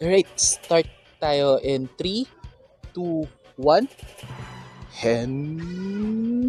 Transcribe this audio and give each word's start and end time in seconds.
Alright, 0.00 0.32
start 0.32 0.88
tayo 1.20 1.60
in 1.60 1.84
3, 2.00 2.24
2, 2.96 3.28
1. 3.60 3.84
Henshin! 4.96 6.48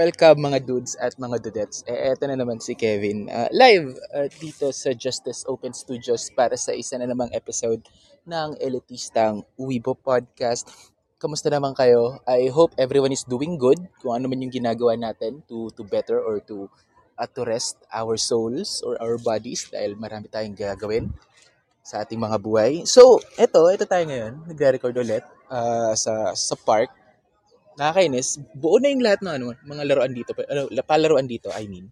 Welcome 0.00 0.40
mga 0.48 0.64
dudes 0.64 0.96
at 0.96 1.12
mga 1.20 1.44
dudettes. 1.44 1.84
Eh, 1.84 2.08
eto 2.08 2.24
na 2.24 2.32
naman 2.32 2.56
si 2.56 2.72
Kevin. 2.72 3.28
Uh, 3.28 3.52
live 3.52 3.92
uh, 4.16 4.32
dito 4.40 4.72
sa 4.72 4.96
Justice 4.96 5.44
Open 5.44 5.76
Studios 5.76 6.32
para 6.32 6.56
sa 6.56 6.72
isa 6.72 6.96
na 6.96 7.04
namang 7.04 7.28
episode 7.36 7.84
ng 8.24 8.56
elitistang 8.64 9.44
Weibo 9.60 9.92
Podcast. 9.92 10.72
Kamusta 11.20 11.52
naman 11.52 11.76
kayo? 11.76 12.16
I 12.24 12.48
hope 12.48 12.72
everyone 12.80 13.12
is 13.12 13.28
doing 13.28 13.60
good. 13.60 13.76
Kung 14.00 14.16
ano 14.16 14.24
man 14.24 14.40
yung 14.40 14.48
ginagawa 14.48 14.96
natin 14.96 15.44
to 15.44 15.68
to 15.76 15.84
better 15.84 16.16
or 16.16 16.40
to 16.48 16.72
uh, 17.20 17.28
to 17.36 17.44
rest 17.44 17.76
our 17.92 18.16
souls 18.16 18.80
or 18.80 18.96
our 19.04 19.20
bodies 19.20 19.68
dahil 19.68 20.00
marami 20.00 20.32
tayong 20.32 20.56
gagawin 20.56 21.12
sa 21.84 22.00
ating 22.08 22.16
mga 22.16 22.40
buhay. 22.40 22.88
So, 22.88 23.20
eto, 23.36 23.68
eto 23.68 23.84
tayo 23.84 24.08
ngayon. 24.08 24.48
Nagre-record 24.48 24.96
ulit 24.96 25.28
uh, 25.52 25.92
sa 25.92 26.32
sa 26.32 26.56
park 26.56 26.88
nakakainis, 27.78 28.42
buo 28.56 28.78
na 28.78 28.90
yung 28.90 29.04
lahat 29.04 29.20
ng 29.22 29.34
ano, 29.36 29.46
mga 29.66 29.82
laruan 29.86 30.12
dito, 30.14 30.34
ano, 30.34 30.66
palaruan 30.82 31.26
dito, 31.28 31.52
I 31.54 31.66
mean. 31.70 31.90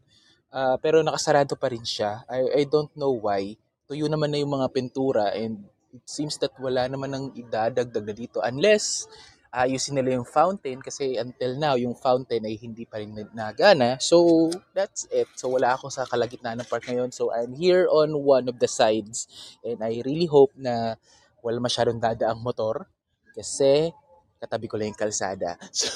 Uh, 0.48 0.80
pero 0.80 1.04
nakasarado 1.04 1.60
pa 1.60 1.68
rin 1.68 1.84
siya. 1.84 2.24
I, 2.24 2.64
I 2.64 2.70
don't 2.70 2.90
know 2.96 3.12
why. 3.12 3.52
Tuyo 3.84 4.08
naman 4.08 4.32
na 4.32 4.40
yung 4.40 4.52
mga 4.52 4.68
pintura 4.72 5.32
and 5.36 5.64
it 5.92 6.04
seems 6.08 6.36
that 6.40 6.52
wala 6.60 6.88
naman 6.88 7.12
nang 7.12 7.26
idadagdag 7.32 8.04
na 8.04 8.14
dito 8.16 8.40
unless 8.44 9.08
ayusin 9.48 9.96
nila 9.96 10.20
yung 10.20 10.28
fountain 10.28 10.76
kasi 10.84 11.16
until 11.16 11.56
now 11.56 11.72
yung 11.72 11.96
fountain 11.96 12.44
ay 12.44 12.60
hindi 12.60 12.84
pa 12.84 13.00
rin 13.00 13.16
nagana. 13.32 13.96
So 13.96 14.48
that's 14.76 15.08
it. 15.08 15.28
So 15.36 15.48
wala 15.48 15.72
ako 15.76 15.88
sa 15.88 16.04
kalagitnaan 16.04 16.60
ng 16.60 16.68
park 16.68 16.84
ngayon. 16.84 17.12
So 17.12 17.32
I'm 17.32 17.56
here 17.56 17.88
on 17.88 18.12
one 18.12 18.48
of 18.52 18.60
the 18.60 18.68
sides 18.68 19.28
and 19.64 19.80
I 19.80 20.04
really 20.04 20.28
hope 20.28 20.52
na 20.52 21.00
wala 21.40 21.58
masyadong 21.64 22.00
dadaang 22.00 22.44
motor 22.44 22.88
kasi 23.32 23.92
katabi 24.40 24.66
ko 24.70 24.76
lang 24.78 24.94
yung 24.94 25.00
kalsada. 25.00 25.58
So, 25.72 25.90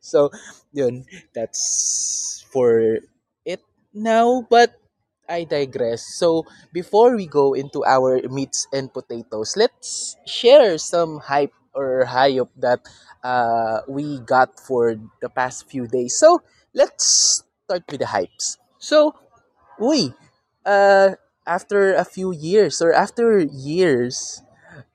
so 0.00 0.20
yun, 0.72 1.04
that's 1.34 2.44
for 2.52 3.00
it 3.44 3.60
now. 3.94 4.44
But 4.48 4.76
I 5.28 5.44
digress. 5.44 6.06
So, 6.14 6.46
before 6.72 7.16
we 7.16 7.26
go 7.26 7.54
into 7.54 7.84
our 7.84 8.22
meats 8.30 8.66
and 8.72 8.92
potatoes, 8.92 9.56
let's 9.56 10.16
share 10.26 10.78
some 10.78 11.18
hype 11.18 11.52
or 11.74 12.04
hype 12.06 12.48
that 12.62 12.80
uh, 13.24 13.82
we 13.88 14.20
got 14.22 14.60
for 14.60 14.94
the 15.20 15.28
past 15.28 15.66
few 15.68 15.86
days. 15.88 16.14
So, 16.16 16.42
let's 16.74 17.42
start 17.66 17.82
with 17.90 18.00
the 18.00 18.06
hypes. 18.06 18.56
So, 18.78 19.14
we, 19.78 20.14
uh, 20.64 21.14
after 21.46 21.94
a 21.94 22.04
few 22.04 22.32
years 22.32 22.80
or 22.82 22.92
after 22.92 23.40
years, 23.40 24.42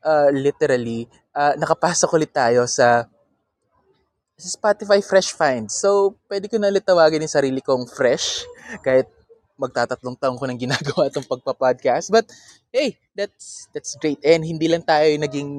uh, 0.04 0.30
literally, 0.34 1.10
uh, 1.36 1.54
nakapasok 1.60 2.10
ulit 2.16 2.32
tayo 2.32 2.68
sa 2.68 3.08
sa 4.42 4.48
Spotify 4.58 4.98
Fresh 5.06 5.38
Finds. 5.38 5.78
So, 5.78 6.18
pwede 6.26 6.50
ko 6.50 6.58
na 6.58 6.74
ulit 6.74 6.82
tawagin 6.82 7.22
yung 7.22 7.30
sarili 7.30 7.62
kong 7.62 7.86
fresh 7.86 8.42
kahit 8.82 9.06
magtatatlong 9.62 10.17
taon 10.17 10.42
ko 10.42 10.50
nang 10.50 10.58
ginagawa 10.58 11.06
itong 11.14 11.30
pagpa-podcast. 11.30 12.09
But, 12.09 12.26
hey, 12.73 12.98
that's 13.12 13.68
that's 13.76 14.00
great. 14.00 14.18
And 14.23 14.42
hindi 14.48 14.72
lang 14.72 14.88
tayo 14.88 15.03
yung 15.12 15.23
naging 15.28 15.52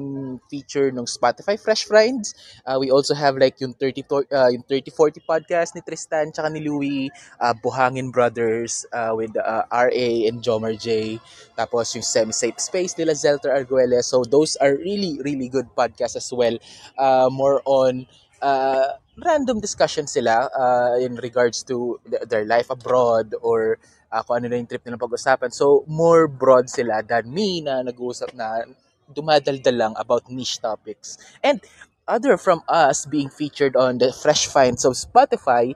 feature 0.49 0.89
ng 0.89 1.05
Spotify 1.05 1.53
Fresh 1.55 1.85
Finds. 1.85 2.33
Uh, 2.65 2.81
we 2.81 2.89
also 2.89 3.13
have 3.13 3.37
like 3.37 3.61
yung 3.61 3.77
30, 3.77 4.03
uh, 4.33 4.49
yung 4.49 4.65
3040 4.65 5.21
podcast 5.21 5.77
ni 5.77 5.81
Tristan 5.85 6.33
tsaka 6.33 6.49
ni 6.49 6.65
Louie, 6.65 7.13
uh, 7.37 7.53
Buhangin 7.53 8.09
Brothers 8.09 8.85
uh, 8.91 9.13
with 9.13 9.37
uh, 9.37 9.63
RA 9.69 10.07
and 10.27 10.41
Jomer 10.41 10.73
J. 10.73 11.21
Tapos 11.53 11.93
yung 11.93 12.03
Semi-Safe 12.03 12.57
Space 12.57 12.97
nila 12.97 13.13
Zelter 13.13 13.53
Arguelles. 13.53 14.09
So, 14.09 14.25
those 14.25 14.57
are 14.57 14.73
really, 14.73 15.21
really 15.21 15.47
good 15.47 15.69
podcasts 15.77 16.17
as 16.17 16.33
well. 16.33 16.57
Uh, 16.97 17.29
more 17.29 17.61
on 17.65 18.09
uh, 18.43 18.99
random 19.23 19.63
discussion 19.63 20.05
sila 20.05 20.51
uh, 20.51 20.99
in 20.99 21.15
regards 21.15 21.63
to 21.63 21.99
their 22.27 22.43
life 22.43 22.67
abroad 22.69 23.31
or 23.39 23.79
uh, 24.11 24.21
kung 24.27 24.43
ano 24.43 24.51
na 24.51 24.59
yung 24.59 24.67
trip 24.67 24.83
nilang 24.83 25.01
pag-usapan. 25.01 25.49
So, 25.55 25.87
more 25.87 26.27
broad 26.27 26.67
sila 26.67 27.01
than 27.01 27.31
me 27.31 27.63
na 27.63 27.81
nag-uusap 27.81 28.35
na 28.35 28.67
dumadaldal 29.07 29.73
lang 29.73 29.93
about 29.95 30.27
niche 30.27 30.59
topics. 30.59 31.17
And 31.41 31.63
other 32.07 32.37
from 32.37 32.61
us 32.67 33.07
being 33.07 33.31
featured 33.31 33.79
on 33.79 33.97
the 33.97 34.11
Fresh 34.11 34.51
Finds 34.51 34.83
of 34.83 34.99
Spotify, 34.99 35.73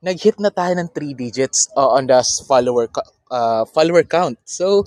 nag-hit 0.00 0.40
na 0.40 0.50
tayo 0.50 0.72
ng 0.78 0.88
3 0.90 1.14
digits 1.14 1.68
uh, 1.76 1.94
on 1.94 2.06
the 2.08 2.18
follower 2.46 2.88
uh, 3.30 3.66
follower 3.68 4.02
count. 4.02 4.38
So, 4.48 4.86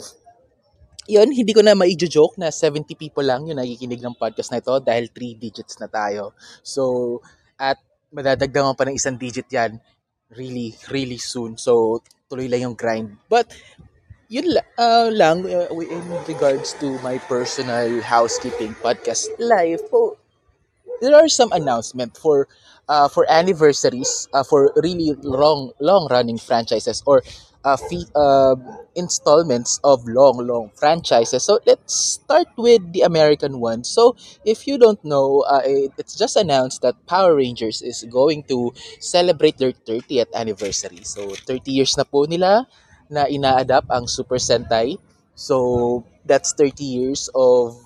yun, 1.11 1.27
hindi 1.35 1.51
ko 1.51 1.59
na 1.59 1.75
mai-joke 1.75 2.39
na 2.39 2.47
70 2.47 2.95
people 2.95 3.25
lang 3.27 3.44
yung 3.44 3.59
nakikinig 3.59 3.99
ng 3.99 4.16
podcast 4.16 4.55
na 4.55 4.63
ito 4.63 4.72
dahil 4.79 5.11
3 5.11 5.35
digits 5.35 5.75
na 5.83 5.91
tayo. 5.91 6.31
So, 6.63 7.19
at 7.59 7.75
madadagdagan 8.16 8.79
pa 8.79 8.88
ng 8.88 8.95
isang 8.95 9.19
digit 9.19 9.51
yan 9.51 9.83
really, 10.31 10.79
really 10.88 11.19
soon. 11.19 11.59
So, 11.59 11.99
tuloy 12.31 12.47
lang 12.47 12.72
yung 12.72 12.77
grind. 12.79 13.19
But, 13.27 13.51
yun 14.31 14.47
uh, 14.79 15.11
lang 15.11 15.44
uh, 15.44 15.67
in 15.75 16.05
regards 16.23 16.72
to 16.79 16.95
my 17.03 17.19
personal 17.28 17.99
housekeeping 17.99 18.72
podcast 18.79 19.28
life. 19.35 19.83
Oh, 19.91 20.16
there 21.03 21.11
are 21.11 21.28
some 21.28 21.51
announcement 21.51 22.16
for 22.16 22.47
uh, 22.88 23.11
for 23.11 23.28
anniversaries 23.28 24.31
uh, 24.31 24.47
for 24.47 24.72
really 24.79 25.19
long 25.19 25.75
long 25.83 26.07
running 26.07 26.39
franchises 26.39 27.03
or 27.03 27.28
uh, 27.63 27.77
fee, 27.77 28.05
uh, 28.16 28.55
installments 28.95 29.79
of 29.83 30.07
long, 30.07 30.45
long 30.45 30.72
franchises. 30.75 31.44
So 31.45 31.59
let's 31.66 31.94
start 31.95 32.47
with 32.57 32.94
the 32.94 33.01
American 33.01 33.59
one. 33.59 33.83
So 33.83 34.16
if 34.45 34.67
you 34.67 34.77
don't 34.77 35.03
know, 35.05 35.41
uh, 35.47 35.61
it, 35.63 35.94
it's 35.97 36.16
just 36.16 36.35
announced 36.35 36.81
that 36.81 36.95
Power 37.07 37.35
Rangers 37.35 37.81
is 37.81 38.03
going 38.09 38.44
to 38.44 38.73
celebrate 38.99 39.57
their 39.57 39.72
30th 39.72 40.33
anniversary. 40.33 41.03
So 41.03 41.35
30 41.35 41.72
years 41.72 41.97
na 41.97 42.03
po 42.03 42.25
nila 42.25 42.67
na 43.09 43.27
ina-adapt 43.27 43.91
ang 43.91 44.07
Super 44.07 44.38
Sentai. 44.39 44.97
So 45.35 46.03
that's 46.25 46.53
30 46.53 46.83
years 46.83 47.29
of 47.35 47.78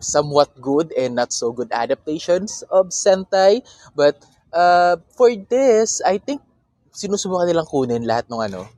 somewhat 0.00 0.52
good 0.60 0.92
and 0.92 1.14
not 1.14 1.32
so 1.32 1.52
good 1.52 1.72
adaptations 1.72 2.62
of 2.70 2.88
Sentai. 2.92 3.64
But 3.96 4.20
uh, 4.52 4.96
for 5.16 5.34
this, 5.34 6.02
I 6.04 6.18
think 6.18 6.42
sinusubukan 6.94 7.50
nilang 7.50 7.66
kunin 7.66 8.06
lahat 8.06 8.30
ng 8.30 8.40
ano, 8.40 8.70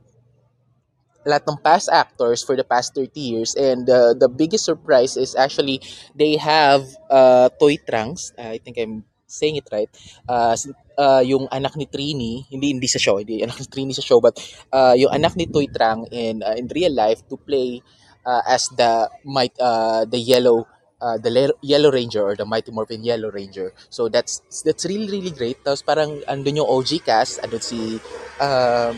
lahat 1.27 1.43
ng 1.45 1.59
past 1.61 1.87
actors 1.91 2.41
for 2.41 2.55
the 2.55 2.65
past 2.65 2.95
30 2.95 3.13
years. 3.13 3.51
And 3.53 3.85
uh, 3.85 4.15
the 4.17 4.27
biggest 4.27 4.65
surprise 4.65 5.15
is 5.15 5.35
actually 5.35 5.83
they 6.15 6.35
have 6.41 6.87
uh, 7.11 7.53
toy 7.61 7.77
trunks. 7.77 8.33
Uh, 8.33 8.55
I 8.55 8.59
think 8.59 8.81
I'm 8.81 9.03
saying 9.27 9.59
it 9.59 9.67
right. 9.71 9.91
Uh, 10.27 10.55
uh, 10.97 11.21
yung 11.21 11.45
anak 11.51 11.77
ni 11.77 11.85
Trini 11.85 12.47
hindi 12.49 12.73
hindi 12.73 12.87
sa 12.89 12.97
show 12.97 13.21
hindi 13.21 13.43
anak 13.45 13.59
ni 13.61 13.67
Trini 13.69 13.93
sa 13.93 14.01
show 14.01 14.23
but 14.23 14.39
uh, 14.73 14.97
yung 14.97 15.13
anak 15.13 15.37
ni 15.37 15.45
Toy 15.45 15.69
Trang 15.69 16.07
in 16.09 16.41
uh, 16.41 16.57
in 16.57 16.65
real 16.73 16.91
life 16.91 17.21
to 17.29 17.37
play 17.37 17.83
uh, 18.25 18.41
as 18.47 18.67
the 18.73 19.07
might 19.23 19.53
uh, 19.61 20.03
the 20.09 20.17
yellow 20.17 20.65
uh, 21.01 21.17
the 21.17 21.53
Yellow 21.61 21.91
Ranger 21.91 22.21
or 22.23 22.35
the 22.35 22.45
Mighty 22.45 22.71
Morphin 22.71 23.03
Yellow 23.03 23.29
Ranger. 23.31 23.73
So 23.89 24.09
that's 24.09 24.41
that's 24.63 24.85
really 24.85 25.09
really 25.09 25.33
great. 25.33 25.61
Tapos 25.63 25.81
parang 25.85 26.21
andun 26.25 26.61
yung 26.63 26.69
OG 26.69 27.05
cast, 27.05 27.41
andun 27.41 27.63
si 27.63 28.01
um 28.41 28.95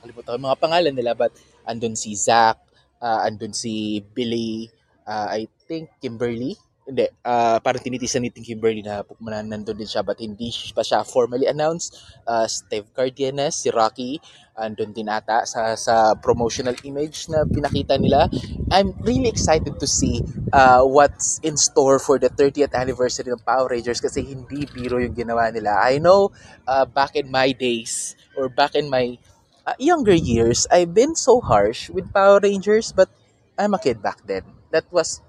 kalimutan 0.00 0.32
ko 0.36 0.40
mga 0.40 0.60
pangalan 0.60 0.94
nila 0.96 1.12
but 1.12 1.32
andun 1.68 1.94
si 1.94 2.16
Zack, 2.16 2.58
uh, 3.02 3.20
andun 3.26 3.54
si 3.54 4.00
Billy, 4.00 4.70
uh, 5.06 5.28
I 5.30 5.46
think 5.68 5.90
Kimberly. 6.00 6.56
Hindi, 6.90 7.06
uh, 7.22 7.62
parang 7.62 7.78
tinitisan 7.78 8.26
ni 8.26 8.34
Kimberly 8.34 8.82
na, 8.82 9.06
na 9.22 9.46
nandun 9.46 9.78
din 9.78 9.86
siya 9.86 10.02
but 10.02 10.18
hindi 10.18 10.50
pa 10.74 10.82
siya 10.82 11.06
formally 11.06 11.46
announced. 11.46 11.94
Uh, 12.26 12.50
Steve 12.50 12.90
Cardenas, 12.90 13.62
si 13.62 13.70
Rocky, 13.70 14.18
andun 14.58 14.90
din 14.90 15.06
ata 15.06 15.46
sa, 15.46 15.78
sa 15.78 16.18
promotional 16.18 16.74
image 16.82 17.30
na 17.30 17.46
pinakita 17.46 17.94
nila. 17.94 18.26
I'm 18.74 18.90
really 19.06 19.30
excited 19.30 19.78
to 19.78 19.86
see 19.86 20.26
uh, 20.50 20.82
what's 20.82 21.38
in 21.46 21.54
store 21.54 22.02
for 22.02 22.18
the 22.18 22.26
30th 22.26 22.74
anniversary 22.74 23.30
ng 23.30 23.40
Power 23.46 23.70
Rangers 23.70 24.02
kasi 24.02 24.26
hindi 24.26 24.66
biro 24.66 24.98
yung 24.98 25.14
ginawa 25.14 25.54
nila. 25.54 25.78
I 25.78 26.02
know 26.02 26.34
uh, 26.66 26.90
back 26.90 27.14
in 27.14 27.30
my 27.30 27.54
days 27.54 28.18
or 28.34 28.50
back 28.50 28.74
in 28.74 28.90
my 28.90 29.14
uh, 29.62 29.78
younger 29.78 30.14
years, 30.18 30.66
I've 30.74 30.90
been 30.90 31.14
so 31.14 31.38
harsh 31.38 31.86
with 31.86 32.10
Power 32.10 32.42
Rangers 32.42 32.90
but 32.90 33.06
I'm 33.54 33.74
a 33.74 33.80
kid 33.80 34.02
back 34.02 34.26
then. 34.26 34.42
That 34.74 34.90
was 34.90 35.22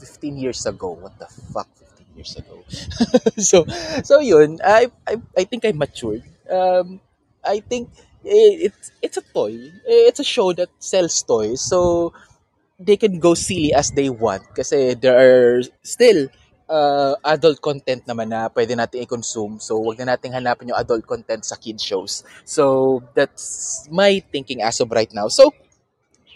15 0.00 0.38
years 0.38 0.66
ago. 0.66 0.96
What 0.96 1.18
the 1.18 1.28
fuck? 1.28 1.68
15 1.76 2.06
years 2.16 2.36
ago. 2.36 2.64
so, 3.36 3.64
so 4.02 4.20
yun, 4.20 4.58
I, 4.64 4.90
I, 5.06 5.20
I 5.36 5.44
think 5.44 5.64
I 5.64 5.72
matured. 5.72 6.24
Um, 6.50 7.00
I 7.44 7.60
think 7.60 7.88
eh, 8.24 8.68
it's 8.68 8.92
it's 9.00 9.16
a 9.16 9.22
toy. 9.22 9.72
It's 9.86 10.20
a 10.20 10.24
show 10.24 10.52
that 10.52 10.68
sells 10.78 11.22
toys. 11.22 11.60
So 11.60 12.12
they 12.80 12.96
can 12.96 13.20
go 13.20 13.34
silly 13.34 13.72
as 13.76 13.92
they 13.92 14.08
want 14.08 14.42
kasi 14.56 14.94
there 14.96 15.16
are 15.20 15.60
still 15.84 16.28
uh, 16.70 17.18
adult 17.26 17.60
content 17.60 18.06
naman 18.06 18.30
na 18.30 18.46
pwede 18.54 18.78
natin 18.78 19.02
i-consume. 19.02 19.58
So, 19.58 19.82
wag 19.82 19.98
na 19.98 20.14
nating 20.14 20.32
hanapin 20.32 20.70
yung 20.70 20.78
adult 20.78 21.04
content 21.04 21.42
sa 21.42 21.58
kid 21.58 21.82
shows. 21.82 22.22
So, 22.46 23.02
that's 23.12 23.84
my 23.90 24.22
thinking 24.30 24.62
as 24.62 24.78
of 24.78 24.94
right 24.94 25.10
now. 25.10 25.26
So, 25.26 25.50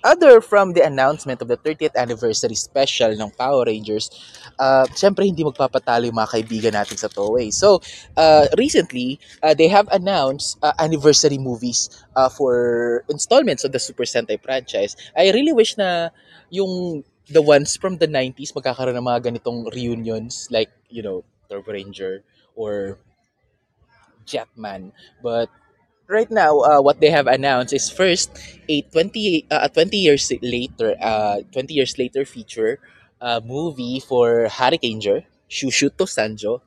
other 0.05 0.41
from 0.41 0.77
the 0.77 0.85
announcement 0.85 1.41
of 1.41 1.49
the 1.49 1.57
30th 1.57 1.97
anniversary 1.97 2.55
special 2.55 3.11
ng 3.11 3.31
Power 3.35 3.65
Rangers, 3.65 4.13
uh, 4.61 4.85
syempre 4.93 5.25
hindi 5.25 5.43
magpapatalo 5.43 6.05
yung 6.05 6.21
mga 6.21 6.31
kaibigan 6.39 6.75
natin 6.77 7.01
sa 7.01 7.09
Toei. 7.09 7.51
So, 7.51 7.81
uh, 8.15 8.47
recently, 8.61 9.19
uh, 9.43 9.57
they 9.57 9.67
have 9.73 9.89
announced 9.91 10.61
uh, 10.63 10.77
anniversary 10.79 11.41
movies 11.41 11.89
uh, 12.15 12.29
for 12.29 13.03
installments 13.09 13.65
of 13.65 13.73
the 13.73 13.81
Super 13.81 14.05
Sentai 14.05 14.37
franchise. 14.37 14.95
I 15.17 15.33
really 15.33 15.57
wish 15.57 15.81
na 15.81 16.13
yung 16.53 17.03
the 17.33 17.41
ones 17.41 17.81
from 17.81 17.97
the 17.97 18.07
90s 18.07 18.53
magkakaroon 18.53 19.01
ng 19.01 19.09
mga 19.09 19.33
ganitong 19.33 19.73
reunions 19.73 20.47
like, 20.53 20.69
you 20.93 21.01
know, 21.01 21.25
Turbo 21.49 21.73
Ranger 21.73 22.21
or 22.55 23.01
Jetman. 24.29 24.93
But 25.25 25.49
right 26.09 26.31
now, 26.31 26.59
uh, 26.61 26.81
what 26.81 27.01
they 27.01 27.11
have 27.11 27.27
announced 27.27 27.73
is 27.73 27.91
first 27.91 28.31
a 28.69 28.83
20 28.83 29.47
uh, 29.51 29.67
a 29.67 29.69
20 29.69 29.97
years 29.97 30.33
later 30.43 30.95
uh 31.01 31.41
20 31.53 31.75
years 31.75 31.99
later 31.99 32.25
feature 32.25 32.79
uh, 33.21 33.41
movie 33.45 34.01
for 34.01 34.47
Hurricaneer, 34.49 35.25
Shushuto 35.49 36.05
Sanjo. 36.07 36.61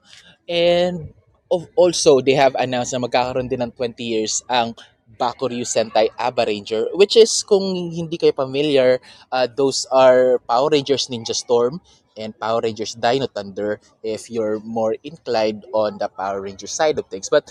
And 0.50 1.14
of, 1.52 1.68
also 1.76 2.22
they 2.22 2.34
have 2.34 2.56
announced 2.56 2.94
na 2.94 3.00
magkakaroon 3.00 3.50
din 3.50 3.62
ng 3.64 3.72
20 3.72 4.04
years 4.04 4.44
ang 4.50 4.76
Bakuryu 5.18 5.66
Sentai 5.66 6.12
Aba 6.20 6.46
Ranger 6.46 6.92
which 6.94 7.18
is 7.18 7.42
kung 7.44 7.90
hindi 7.92 8.18
kayo 8.20 8.36
familiar, 8.36 9.00
uh, 9.32 9.48
those 9.48 9.88
are 9.92 10.38
Power 10.46 10.70
Rangers 10.70 11.08
Ninja 11.10 11.34
Storm 11.34 11.82
and 12.18 12.38
Power 12.38 12.62
Rangers 12.64 12.94
Dino 12.98 13.28
Thunder 13.28 13.80
if 14.04 14.30
you're 14.30 14.60
more 14.62 14.96
inclined 15.04 15.66
on 15.74 15.98
the 15.98 16.10
Power 16.10 16.42
Ranger 16.42 16.68
side 16.68 16.98
of 17.00 17.06
things. 17.08 17.30
But 17.30 17.50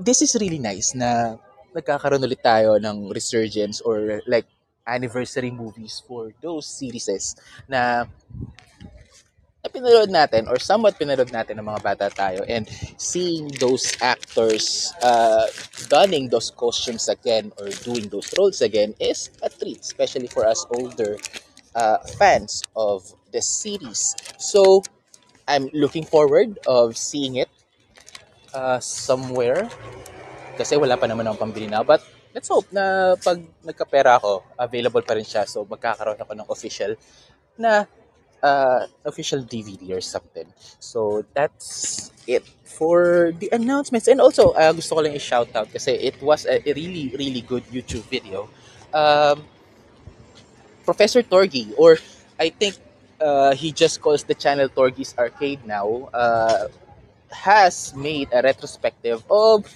this 0.00 0.22
is 0.22 0.36
really 0.40 0.58
nice 0.60 0.94
na 0.94 1.36
nagkakaroon 1.76 2.24
ulit 2.24 2.40
tayo 2.40 2.80
ng 2.80 3.12
resurgence 3.12 3.84
or 3.84 4.20
like 4.26 4.48
anniversary 4.86 5.50
movies 5.50 6.00
for 6.06 6.32
those 6.40 6.64
series 6.64 7.36
na 7.68 8.06
na 9.66 9.68
pinanood 9.68 10.14
natin 10.14 10.46
or 10.46 10.62
somewhat 10.62 10.94
pinanood 10.94 11.34
natin 11.34 11.58
ng 11.58 11.66
mga 11.66 11.82
bata 11.82 12.06
tayo 12.06 12.46
and 12.46 12.70
seeing 13.02 13.50
those 13.58 13.98
actors 13.98 14.94
uh, 15.02 15.42
donning 15.90 16.30
those 16.30 16.54
costumes 16.54 17.10
again 17.10 17.50
or 17.58 17.66
doing 17.82 18.06
those 18.06 18.30
roles 18.38 18.62
again 18.62 18.94
is 19.02 19.34
a 19.42 19.50
treat, 19.50 19.82
especially 19.82 20.30
for 20.30 20.46
us 20.46 20.62
older 20.70 21.18
uh, 21.74 21.98
fans 22.14 22.62
of 22.78 23.02
the 23.34 23.42
series. 23.42 24.14
So, 24.38 24.86
I'm 25.50 25.66
looking 25.74 26.06
forward 26.06 26.58
of 26.66 26.96
seeing 26.96 27.36
it 27.42 27.50
uh, 28.56 28.80
somewhere 28.80 29.68
kasi 30.56 30.80
wala 30.80 30.96
pa 30.96 31.04
naman 31.04 31.28
akong 31.28 31.52
pambili 31.52 31.68
na. 31.68 31.84
But 31.84 32.00
let's 32.32 32.48
hope 32.48 32.72
na 32.72 33.14
pag 33.20 33.44
nagkapera 33.60 34.16
ako, 34.16 34.56
available 34.56 35.04
pa 35.04 35.12
rin 35.12 35.28
siya. 35.28 35.44
So 35.44 35.68
magkakaroon 35.68 36.16
ako 36.16 36.32
ng 36.32 36.48
official 36.48 36.96
na 37.60 37.84
uh, 38.40 38.88
official 39.04 39.44
DVD 39.44 39.92
or 39.92 40.00
something. 40.00 40.48
So 40.80 41.28
that's 41.36 42.08
it 42.24 42.48
for 42.64 43.32
the 43.36 43.52
announcements. 43.52 44.08
And 44.08 44.20
also, 44.20 44.56
uh, 44.56 44.72
gusto 44.72 44.96
ko 44.96 45.00
lang 45.04 45.12
i-shout 45.12 45.52
out 45.52 45.68
kasi 45.72 45.92
it 45.92 46.16
was 46.24 46.48
a 46.48 46.64
really, 46.64 47.12
really 47.16 47.44
good 47.44 47.64
YouTube 47.68 48.08
video. 48.08 48.48
Um, 48.96 49.44
Professor 50.84 51.22
Torgi, 51.22 51.74
or 51.76 51.98
I 52.38 52.50
think 52.50 52.76
uh, 53.20 53.54
he 53.54 53.72
just 53.72 54.00
calls 54.00 54.24
the 54.24 54.34
channel 54.34 54.68
Torgi's 54.68 55.14
Arcade 55.18 55.66
now, 55.66 56.08
uh, 56.14 56.68
has 57.30 57.94
made 57.94 58.28
a 58.32 58.42
retrospective 58.42 59.22
of 59.30 59.66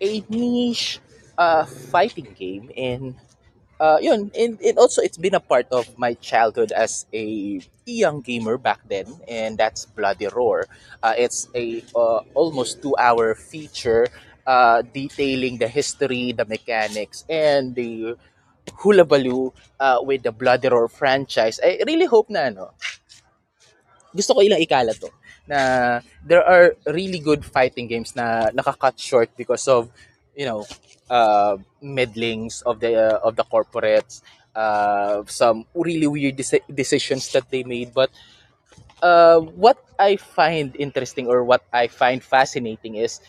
a 0.00 0.24
niche 0.28 1.00
uh, 1.38 1.64
fighting 1.64 2.28
game 2.38 2.70
and 2.76 3.14
uh, 3.80 3.98
yun, 4.00 4.30
and, 4.38 4.60
and 4.60 4.78
also 4.78 5.02
it's 5.02 5.18
been 5.18 5.34
a 5.34 5.40
part 5.40 5.66
of 5.72 5.98
my 5.98 6.14
childhood 6.14 6.70
as 6.72 7.06
a 7.12 7.60
young 7.84 8.20
gamer 8.20 8.56
back 8.56 8.80
then 8.88 9.06
and 9.28 9.58
that's 9.58 9.86
Bloody 9.86 10.28
Roar. 10.28 10.66
Uh, 11.02 11.14
it's 11.16 11.48
a 11.54 11.82
uh, 11.96 12.20
almost 12.34 12.82
two 12.82 12.94
hour 12.98 13.34
feature 13.34 14.06
uh, 14.46 14.82
detailing 14.82 15.58
the 15.58 15.68
history, 15.68 16.32
the 16.32 16.44
mechanics, 16.44 17.24
and 17.28 17.74
the 17.74 18.16
hula 18.78 19.04
baloo 19.04 19.52
uh, 19.80 19.98
with 20.02 20.22
the 20.22 20.32
Bloody 20.32 20.68
Roar 20.68 20.88
franchise. 20.88 21.58
I 21.62 21.80
really 21.86 22.06
hope 22.06 22.30
na 22.30 22.50
ano, 22.50 22.70
gusto 24.14 24.34
ko 24.34 24.40
ilang 24.44 24.60
ikala 24.60 24.92
to 24.94 25.08
na 25.48 26.00
there 26.24 26.44
are 26.44 26.74
really 26.86 27.18
good 27.18 27.44
fighting 27.44 27.86
games 27.88 28.14
na 28.14 28.50
nakakat 28.54 28.94
short 28.98 29.30
because 29.36 29.66
of 29.66 29.90
you 30.38 30.46
know 30.46 30.64
uh, 31.10 31.58
meddlings 31.82 32.62
of 32.62 32.78
the 32.78 32.94
uh, 32.94 33.18
of 33.26 33.34
the 33.34 33.44
corporates 33.44 34.22
uh, 34.54 35.22
some 35.26 35.66
really 35.74 36.06
weird 36.06 36.36
deci- 36.38 36.64
decisions 36.70 37.26
that 37.32 37.48
they 37.50 37.62
made 37.66 37.90
but 37.92 38.10
uh, 39.02 39.40
what 39.58 39.82
I 39.98 40.16
find 40.16 40.74
interesting 40.78 41.26
or 41.26 41.44
what 41.44 41.66
I 41.74 41.90
find 41.90 42.22
fascinating 42.22 42.96
is 42.96 43.20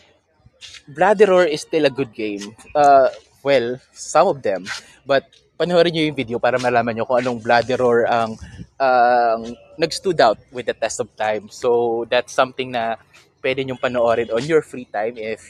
Bloody 0.88 1.26
Roar 1.26 1.44
is 1.44 1.62
still 1.62 1.84
a 1.84 1.92
good 1.92 2.14
game. 2.14 2.56
Uh, 2.74 3.10
well, 3.42 3.76
some 3.92 4.28
of 4.28 4.40
them. 4.40 4.64
But 5.04 5.28
panoorin 5.60 5.92
nyo 5.92 6.02
yung 6.08 6.16
video 6.16 6.38
para 6.38 6.56
malaman 6.56 6.96
nyo 6.96 7.04
kung 7.04 7.20
anong 7.20 7.42
Bloody 7.42 7.76
Roar 7.76 8.08
ang 8.08 8.38
ang 8.84 9.56
nag-stood 9.80 10.20
out 10.20 10.36
with 10.52 10.66
the 10.68 10.76
test 10.76 11.00
of 11.00 11.08
time. 11.16 11.48
So, 11.48 12.04
that's 12.12 12.32
something 12.36 12.76
na 12.76 13.00
pwede 13.40 13.64
nyong 13.64 13.80
panoorin 13.80 14.28
on 14.32 14.44
your 14.44 14.60
free 14.64 14.88
time 14.88 15.16
if 15.20 15.44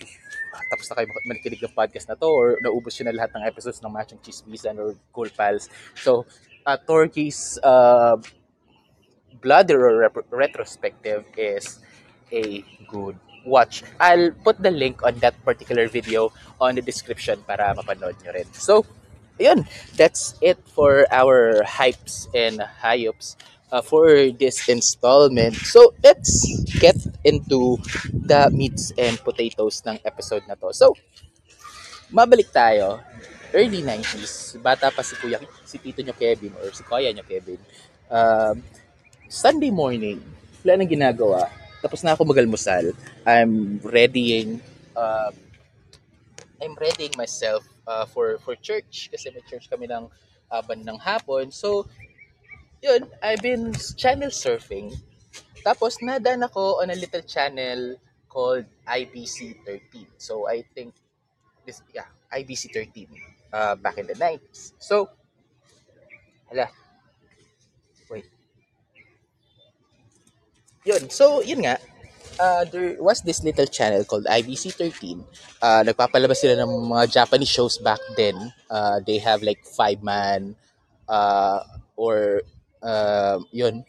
tapos 0.70 0.86
na 0.90 0.94
kayo 0.98 1.06
makikinig 1.26 1.62
ng 1.62 1.74
podcast 1.74 2.06
na 2.10 2.18
to 2.18 2.30
or 2.30 2.58
naubos 2.62 2.94
nyo 2.98 3.10
na 3.10 3.16
lahat 3.18 3.30
ng 3.34 3.44
episodes 3.46 3.82
ng 3.82 3.90
Machong 3.90 4.22
Chismisan 4.22 4.78
or 4.78 4.94
Cool 5.10 5.30
Pals. 5.34 5.66
So, 5.98 6.26
uh, 6.66 6.78
Torquay's 6.78 7.58
uh, 7.62 8.18
Bloody 9.42 9.74
Roar 9.74 10.08
rep- 10.08 10.30
retrospective 10.30 11.26
is 11.36 11.82
a 12.30 12.62
good 12.86 13.18
watch. 13.44 13.82
I'll 14.00 14.32
put 14.32 14.62
the 14.62 14.70
link 14.70 15.02
on 15.02 15.18
that 15.20 15.36
particular 15.44 15.86
video 15.86 16.32
on 16.60 16.74
the 16.74 16.82
description 16.82 17.42
para 17.44 17.74
mapanood 17.74 18.16
nyo 18.24 18.32
rin. 18.32 18.48
So, 18.54 18.86
yun, 19.38 19.66
that's 19.96 20.34
it 20.40 20.58
for 20.74 21.06
our 21.10 21.62
hypes 21.66 22.28
and 22.34 22.60
hyups 22.80 23.36
uh, 23.72 23.82
for 23.82 24.30
this 24.30 24.68
installment. 24.68 25.54
So, 25.54 25.94
let's 26.02 26.46
get 26.78 26.96
into 27.24 27.78
the 28.10 28.50
meats 28.52 28.92
and 28.98 29.18
potatoes 29.18 29.82
ng 29.86 29.98
episode 30.04 30.46
na 30.46 30.54
to. 30.54 30.70
So, 30.70 30.94
mabalik 32.12 32.54
tayo. 32.54 33.02
Early 33.54 33.86
90s, 33.86 34.58
bata 34.58 34.90
pa 34.90 35.02
si 35.06 35.14
kuya, 35.14 35.38
si 35.62 35.78
tito 35.78 36.02
nyo 36.02 36.10
Kevin 36.14 36.50
or 36.58 36.74
si 36.74 36.82
kuya 36.82 37.14
nyo 37.14 37.22
Kevin. 37.22 37.58
Um, 38.10 38.66
Sunday 39.30 39.70
morning, 39.70 40.18
wala 40.62 40.82
nang 40.82 40.90
ginagawa. 40.90 41.46
Tapos 41.78 42.02
na 42.02 42.18
ako 42.18 42.26
magalmusal. 42.26 42.90
I'm 43.22 43.78
readying 43.84 44.58
uh, 44.98 45.30
I'm 46.58 46.74
readying 46.80 47.12
myself 47.14 47.62
uh, 47.86 48.04
for 48.04 48.38
for 48.40 48.56
church 48.56 49.08
kasi 49.12 49.30
may 49.30 49.44
church 49.48 49.68
kami 49.68 49.88
ng 49.88 50.08
uh, 50.50 50.62
bandang 50.64 51.00
hapon. 51.00 51.50
So, 51.50 51.88
yun, 52.82 53.08
I've 53.22 53.40
been 53.40 53.72
channel 53.96 54.30
surfing. 54.30 54.92
Tapos 55.64 56.00
nadan 56.04 56.44
ako 56.44 56.84
on 56.84 56.92
a 56.92 56.98
little 56.98 57.24
channel 57.24 57.96
called 58.28 58.68
IBC 58.84 59.64
13. 59.64 60.06
So, 60.20 60.48
I 60.48 60.64
think 60.74 60.92
this 61.64 61.80
yeah, 61.94 62.08
IBC 62.32 62.72
13 62.72 63.08
uh, 63.52 63.74
back 63.76 63.96
in 63.96 64.06
the 64.06 64.18
90s. 64.18 64.76
So, 64.76 65.08
hala, 66.50 66.68
wait. 68.10 68.28
Yun, 70.84 71.08
so 71.08 71.40
yun 71.40 71.64
nga, 71.64 71.80
uh, 72.38 72.64
there 72.64 72.96
was 73.02 73.22
this 73.22 73.42
little 73.42 73.66
channel 73.66 74.04
called 74.04 74.24
IBC13. 74.26 75.24
Uh, 75.62 75.82
nagpapalabas 75.86 76.40
sila 76.40 76.58
ng 76.58 76.70
mga 76.90 77.10
Japanese 77.10 77.50
shows 77.50 77.78
back 77.78 78.00
then. 78.16 78.52
Uh, 78.70 79.00
they 79.06 79.18
have 79.18 79.42
like 79.42 79.62
Five 79.64 80.02
Man 80.02 80.56
uh, 81.08 81.60
or 81.96 82.42
uh, 82.82 83.38
yun, 83.50 83.84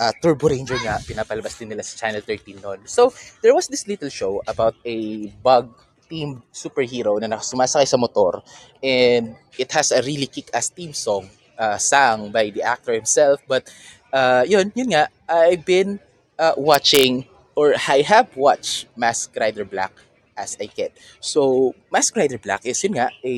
uh, 0.00 0.12
Turbo 0.22 0.48
Ranger 0.48 0.78
nga, 0.82 0.98
pinapalabas 1.02 1.58
din 1.58 1.70
nila 1.70 1.82
sa 1.82 2.06
Channel 2.06 2.22
13 2.22 2.60
noon. 2.62 2.80
So, 2.86 3.12
there 3.42 3.54
was 3.54 3.68
this 3.68 3.86
little 3.86 4.10
show 4.10 4.42
about 4.46 4.74
a 4.84 5.28
bug 5.42 5.70
team 6.08 6.42
superhero 6.52 7.16
na 7.16 7.40
sumasakay 7.40 7.88
sa 7.88 7.96
motor 7.96 8.44
and 8.84 9.36
it 9.56 9.72
has 9.72 9.88
a 9.88 10.04
really 10.04 10.28
kick-ass 10.28 10.68
theme 10.68 10.92
song 10.92 11.24
uh, 11.56 11.80
sang 11.80 12.28
by 12.28 12.52
the 12.52 12.60
actor 12.60 12.92
himself 12.92 13.40
but 13.48 13.64
uh, 14.12 14.44
yun, 14.44 14.68
yun 14.76 14.92
nga, 14.92 15.08
I've 15.24 15.64
been 15.64 15.98
uh, 16.38 16.52
watching 16.60 17.24
or 17.54 17.74
I 17.88 18.02
have 18.02 18.36
watched 18.36 18.86
Mask 18.96 19.34
Rider 19.38 19.64
Black 19.64 19.92
as 20.36 20.56
a 20.60 20.66
kid. 20.66 20.92
So, 21.20 21.74
Mask 21.90 22.14
Rider 22.16 22.38
Black 22.38 22.66
is 22.66 22.82
yun 22.82 22.94
nga, 22.94 23.10
a 23.24 23.36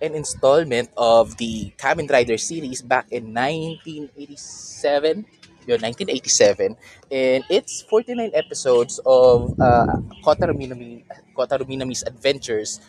an 0.00 0.14
installment 0.14 0.90
of 0.96 1.36
the 1.38 1.72
Kamen 1.76 2.10
Rider 2.10 2.38
series 2.38 2.82
back 2.82 3.10
in 3.10 3.34
1987. 3.34 5.26
Yun, 5.66 5.80
1987. 5.84 6.76
And 7.10 7.44
it's 7.50 7.82
49 7.82 8.30
episodes 8.32 9.00
of 9.04 9.52
uh, 9.60 10.00
Kotaro, 10.24 10.56
Minami, 10.56 11.04
Kotaro 11.36 11.68
Minami's 11.68 12.02
adventures 12.06 12.80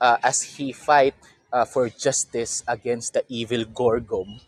uh, 0.00 0.18
as 0.22 0.42
he 0.42 0.72
fight 0.72 1.14
uh, 1.52 1.64
for 1.64 1.88
justice 1.88 2.62
against 2.68 3.14
the 3.14 3.24
evil 3.28 3.64
Gorgom. 3.64 4.40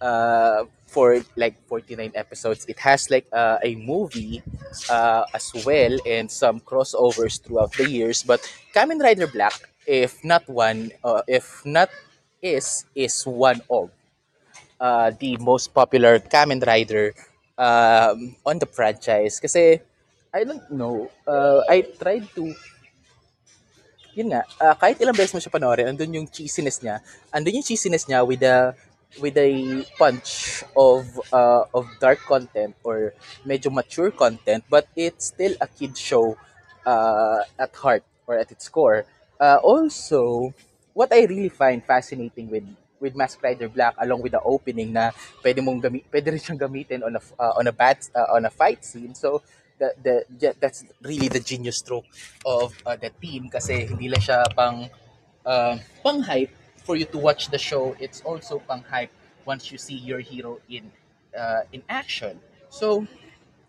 Uh, 0.00 0.64
for 0.94 1.18
like 1.34 1.58
49 1.66 2.14
episodes. 2.14 2.64
It 2.70 2.78
has 2.78 3.10
like 3.10 3.26
uh, 3.34 3.58
a 3.62 3.74
movie 3.74 4.42
uh, 4.88 5.26
as 5.34 5.50
well 5.66 5.98
and 6.06 6.30
some 6.30 6.60
crossovers 6.60 7.42
throughout 7.42 7.74
the 7.74 7.90
years. 7.90 8.22
But 8.22 8.40
Kamen 8.70 9.02
Rider 9.02 9.26
Black, 9.26 9.58
if 9.86 10.22
not 10.22 10.46
one, 10.48 10.94
uh, 11.02 11.26
if 11.26 11.66
not 11.66 11.90
is, 12.40 12.86
is 12.94 13.26
one 13.26 13.60
of 13.68 13.90
uh, 14.78 15.10
the 15.18 15.36
most 15.38 15.74
popular 15.74 16.20
Kamen 16.20 16.64
Rider 16.64 17.12
um, 17.58 18.36
on 18.46 18.62
the 18.62 18.66
franchise. 18.70 19.40
Kasi, 19.40 19.82
I 20.32 20.44
don't 20.44 20.70
know, 20.70 21.10
uh, 21.26 21.66
I 21.68 21.82
tried 21.82 22.30
to 22.38 22.54
yun 24.14 24.30
nga, 24.30 24.46
ah, 24.62 24.78
kahit 24.78 25.02
ilang 25.02 25.18
beses 25.18 25.34
mo 25.34 25.42
siya 25.42 25.50
panoorin, 25.50 25.90
andun 25.90 26.22
yung 26.22 26.30
cheesiness 26.30 26.78
niya. 26.78 27.02
Andun 27.34 27.58
yung 27.58 27.66
cheesiness 27.66 28.06
niya 28.06 28.22
with 28.22 28.46
a 28.46 28.70
with 29.20 29.36
a 29.36 29.84
punch 29.98 30.62
of 30.76 31.06
uh, 31.32 31.64
of 31.74 31.86
dark 32.00 32.20
content 32.24 32.74
or 32.82 33.14
medyo 33.46 33.72
mature 33.72 34.10
content, 34.10 34.64
but 34.68 34.88
it's 34.96 35.32
still 35.32 35.54
a 35.60 35.66
kid 35.66 35.96
show 35.96 36.36
uh, 36.86 37.42
at 37.58 37.74
heart 37.76 38.04
or 38.26 38.38
at 38.38 38.50
its 38.50 38.68
core. 38.68 39.04
Uh, 39.40 39.58
also, 39.62 40.54
what 40.92 41.12
I 41.12 41.24
really 41.24 41.50
find 41.50 41.82
fascinating 41.84 42.50
with 42.50 42.64
with 43.00 43.14
Mask 43.14 43.42
Rider 43.42 43.68
Black 43.68 43.94
along 43.98 44.22
with 44.22 44.32
the 44.32 44.40
opening 44.40 44.92
na 44.92 45.12
pwede 45.44 45.60
mong 45.60 45.82
gami 45.82 46.00
pwede 46.08 46.32
rin 46.32 46.40
siyang 46.40 46.60
gamitin 46.60 47.04
on 47.04 47.14
a 47.18 47.22
uh, 47.36 47.52
on 47.60 47.66
a 47.68 47.74
bat 47.74 48.00
uh, 48.14 48.32
on 48.32 48.48
a 48.48 48.52
fight 48.52 48.84
scene. 48.84 49.12
So 49.14 49.42
the, 49.78 50.24
the 50.30 50.54
that's 50.60 50.84
really 51.02 51.28
the 51.28 51.40
genius 51.40 51.78
stroke 51.78 52.06
of 52.46 52.72
uh, 52.86 52.96
the 52.96 53.10
team 53.10 53.50
kasi 53.50 53.86
hindi 53.86 54.08
lang 54.08 54.22
siya 54.22 54.46
pang 54.54 54.88
uh, 55.44 55.74
pang 56.02 56.22
hype 56.22 56.54
for 56.84 56.96
you 56.96 57.04
to 57.06 57.18
watch 57.18 57.48
the 57.50 57.58
show. 57.58 57.96
It's 57.98 58.20
also 58.22 58.60
pang 58.60 58.84
hype 58.88 59.10
once 59.44 59.72
you 59.72 59.78
see 59.78 59.96
your 59.96 60.20
hero 60.20 60.60
in 60.68 60.92
uh, 61.36 61.64
in 61.72 61.82
action. 61.88 62.40
So 62.70 63.06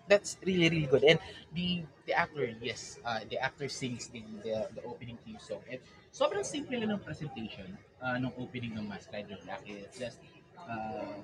that's 0.08 0.38
really 0.46 0.70
really 0.70 0.88
good. 0.88 1.04
And 1.04 1.20
the 1.56 1.84
the 2.06 2.14
actor, 2.14 2.52
yes, 2.62 3.00
uh, 3.04 3.26
the 3.30 3.40
actor 3.40 3.68
sings 3.70 4.08
the, 4.08 4.22
the 4.44 4.70
the 4.76 4.84
opening 4.84 5.18
theme 5.26 5.40
song. 5.40 5.64
And 5.72 5.80
sobrang 6.14 6.46
simple 6.46 6.78
lang 6.78 6.92
ng 6.92 7.02
presentation 7.02 7.78
uh, 8.04 8.20
ng 8.20 8.32
opening 8.38 8.78
ng 8.78 8.86
Mask 8.86 9.10
Rider 9.12 9.40
Black. 9.44 9.64
It's 9.66 9.98
just 9.98 10.20
uh, 10.60 11.24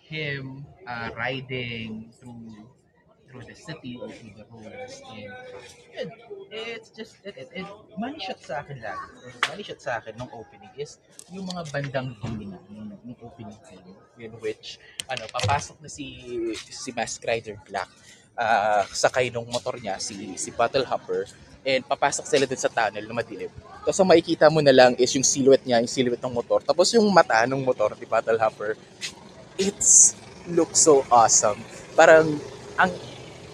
him 0.00 0.66
uh, 0.86 1.14
riding 1.14 2.10
through 2.18 2.66
through 3.30 3.46
the 3.46 3.54
city 3.54 3.94
or 3.94 4.10
through 4.10 4.34
the 4.34 4.42
roads 4.50 4.98
and 5.14 5.30
yun, 5.94 6.10
it's 6.50 6.90
just 6.90 7.14
it, 7.22 7.38
it, 7.38 7.48
it 7.54 7.66
money 7.94 8.18
shot 8.18 8.42
sa 8.42 8.66
akin 8.66 8.82
lang 8.82 8.98
or 9.22 9.30
money 9.54 9.62
shot 9.62 9.78
sa 9.78 10.02
akin 10.02 10.18
nung 10.18 10.30
opening 10.34 10.70
is 10.74 10.98
yung 11.30 11.46
mga 11.46 11.62
bandang 11.70 12.10
dulo 12.18 12.44
na 12.50 12.58
yung, 12.74 12.90
yung 13.06 13.18
opening 13.22 13.54
theme 13.70 13.94
in 14.18 14.34
which 14.42 14.82
ano 15.06 15.30
papasok 15.30 15.78
na 15.78 15.86
si 15.86 16.06
si 16.58 16.90
Mask 16.90 17.22
Rider 17.22 17.54
Black 17.62 17.86
uh, 18.34 18.82
sakay 18.90 19.30
nung 19.30 19.46
motor 19.46 19.78
niya 19.78 20.02
si 20.02 20.34
si 20.34 20.50
Battle 20.50 20.86
Hopper 20.90 21.30
and 21.62 21.86
papasok 21.86 22.24
sila 22.26 22.44
dun 22.48 22.56
sa 22.56 22.72
tunnel 22.72 23.04
na 23.04 23.12
madilim. 23.12 23.52
Tapos 23.84 24.00
ang 24.00 24.08
makikita 24.08 24.48
mo 24.48 24.64
na 24.64 24.72
lang 24.72 24.96
is 24.96 25.12
yung 25.12 25.24
silhouette 25.24 25.64
niya, 25.68 25.84
yung 25.84 25.92
silhouette 25.92 26.24
ng 26.24 26.32
motor. 26.32 26.64
Tapos 26.64 26.88
yung 26.96 27.04
mata 27.12 27.44
ng 27.44 27.60
motor 27.60 27.92
ni 28.00 28.08
Battle 28.08 28.40
Hopper, 28.40 28.80
it's 29.60 30.16
looks 30.48 30.80
so 30.80 31.04
awesome. 31.12 31.60
Parang 31.92 32.40
ang 32.80 32.90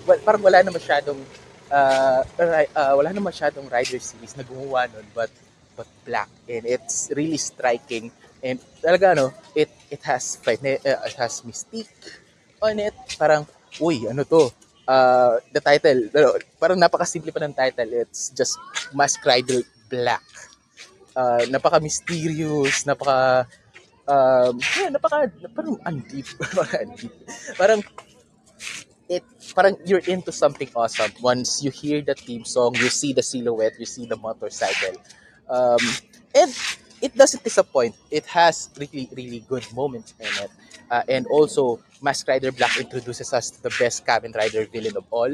well, 0.07 0.23
parang 0.23 0.43
wala 0.43 0.63
na 0.63 0.71
masyadong 0.71 1.19
uh, 1.71 2.23
uh, 2.75 2.93
wala 2.95 3.11
na 3.11 3.23
masyadong 3.23 3.67
rider 3.71 3.99
series 3.99 4.37
na 4.37 4.47
gumawa 4.47 4.87
nun 4.91 5.07
but 5.15 5.31
but 5.77 5.89
black. 6.07 6.31
And 6.49 6.65
it's 6.65 7.11
really 7.13 7.39
striking. 7.39 8.11
And 8.41 8.61
talaga 8.81 9.17
ano 9.17 9.33
it 9.53 9.71
it 9.91 10.03
has 10.07 10.39
uh, 10.47 10.55
it 11.07 11.17
has 11.19 11.43
mystique 11.43 11.93
on 12.63 12.79
it. 12.81 12.97
Parang 13.19 13.45
uy 13.83 14.09
ano 14.09 14.25
to? 14.25 14.51
Uh, 14.87 15.43
the 15.51 15.59
title 15.59 16.07
ano, 16.15 16.39
parang 16.63 16.79
napakasimple 16.79 17.35
pa 17.35 17.43
ng 17.43 17.55
title. 17.55 17.91
It's 18.07 18.31
just 18.31 18.57
Mask 18.95 19.19
Rider 19.27 19.63
Black. 19.91 20.25
Uh, 21.17 21.49
napaka 21.49 21.81
mysterious 21.81 22.85
napaka 22.85 23.49
um, 24.05 24.61
yeah, 24.77 24.93
napaka 24.93 25.33
parang 25.57 25.81
undeep 25.89 26.29
parang 26.61 26.91
parang 27.57 27.81
it 29.09 29.23
parang 29.55 29.77
you're 29.87 30.05
into 30.07 30.33
something 30.33 30.69
awesome. 30.75 31.11
Once 31.23 31.63
you 31.63 31.71
hear 31.71 32.03
the 32.03 32.15
theme 32.15 32.45
song 32.45 32.75
you 32.77 32.89
see 32.91 33.13
the 33.13 33.23
silhouette 33.23 33.75
you 33.79 33.87
see 33.87 34.07
the 34.07 34.17
motorcycle. 34.17 34.99
Um, 35.49 35.79
and 36.35 36.51
it 37.01 37.15
doesn't 37.15 37.45
disappoint. 37.45 37.95
It 38.11 38.27
has 38.27 38.71
really 38.79 39.09
really 39.15 39.41
good 39.49 39.67
moments 39.75 40.15
in 40.19 40.33
it. 40.43 40.51
Uh, 40.91 41.03
and 41.09 41.27
also 41.27 41.81
Mask 42.03 42.27
Rider 42.27 42.53
Black 42.53 42.79
introduces 42.79 43.33
us 43.33 43.51
to 43.51 43.63
the 43.63 43.75
best 43.79 44.07
Kamen 44.07 44.35
Rider 44.35 44.67
villain 44.67 44.97
of 44.97 45.05
all 45.11 45.31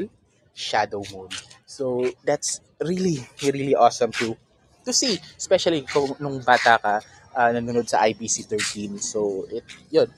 Shadow 0.53 1.03
Moon. 1.13 1.29
So 1.65 2.11
that's 2.25 2.61
really 2.81 3.25
really 3.41 3.75
awesome 3.75 4.11
to 4.21 4.37
to 4.85 4.93
see. 4.93 5.17
Especially 5.37 5.81
kung 5.81 6.13
nung 6.21 6.45
bata 6.45 6.77
ka 6.77 7.01
uh, 7.33 7.49
nanonood 7.49 7.89
sa 7.89 8.05
IBC 8.05 8.45
13 8.45 9.01
so 9.01 9.49
it 9.49 9.65
yun. 9.89 10.09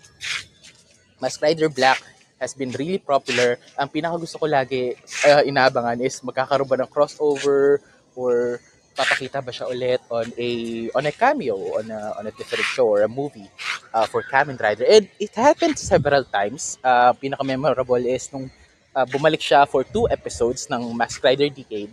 Mask 1.24 1.39
Rider 1.39 1.71
Black 1.71 2.03
has 2.39 2.53
been 2.53 2.71
really 2.75 2.99
popular. 2.99 3.57
Ang 3.79 3.87
pinaka 3.89 4.19
gusto 4.19 4.37
ko 4.39 4.47
lagi 4.47 4.95
uh, 5.27 5.41
inaabangan 5.43 5.99
is 6.03 6.19
magkakaroon 6.19 6.67
ba 6.67 6.77
ng 6.83 6.91
crossover 6.91 7.79
or 8.15 8.59
papakita 8.95 9.43
ba 9.43 9.51
siya 9.51 9.67
ulit 9.67 9.99
on 10.07 10.27
a 10.39 10.49
on 10.95 11.03
a 11.03 11.11
cameo 11.11 11.55
on 11.75 11.91
a 11.91 12.15
on 12.15 12.23
a 12.27 12.33
different 12.35 12.63
show 12.63 12.87
or 12.87 13.03
a 13.03 13.11
movie 13.11 13.47
uh, 13.91 14.07
for 14.07 14.23
Kamen 14.23 14.59
Rider. 14.59 14.87
And 14.87 15.07
it 15.19 15.35
happened 15.35 15.79
several 15.79 16.23
times. 16.23 16.79
Uh, 16.83 17.11
pinaka 17.15 17.43
memorable 17.43 17.99
is 18.03 18.31
nung 18.31 18.51
uh, 18.95 19.05
bumalik 19.07 19.43
siya 19.43 19.67
for 19.67 19.83
two 19.83 20.07
episodes 20.07 20.67
ng 20.71 20.95
Mask 20.95 21.19
Rider 21.23 21.51
Decade. 21.51 21.91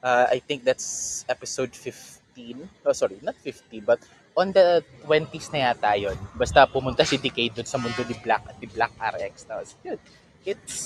Uh, 0.00 0.32
I 0.32 0.40
think 0.40 0.64
that's 0.64 1.24
episode 1.28 1.76
15. 1.76 2.88
Oh, 2.88 2.96
sorry, 2.96 3.20
not 3.20 3.36
50, 3.36 3.84
but 3.84 4.00
on 4.40 4.56
the 4.56 4.80
20s 5.04 5.52
na 5.52 5.70
yata 5.70 5.92
yun. 6.00 6.16
Basta 6.32 6.64
pumunta 6.64 7.04
si 7.04 7.20
Decade 7.20 7.60
dun 7.60 7.68
sa 7.68 7.76
mundo 7.76 8.00
ni 8.08 8.16
Black 8.24 8.48
at 8.48 8.56
ni 8.56 8.66
Black 8.66 8.96
RX. 8.96 9.44
Tapos 9.44 9.76
yun, 9.84 10.00
it's 10.48 10.76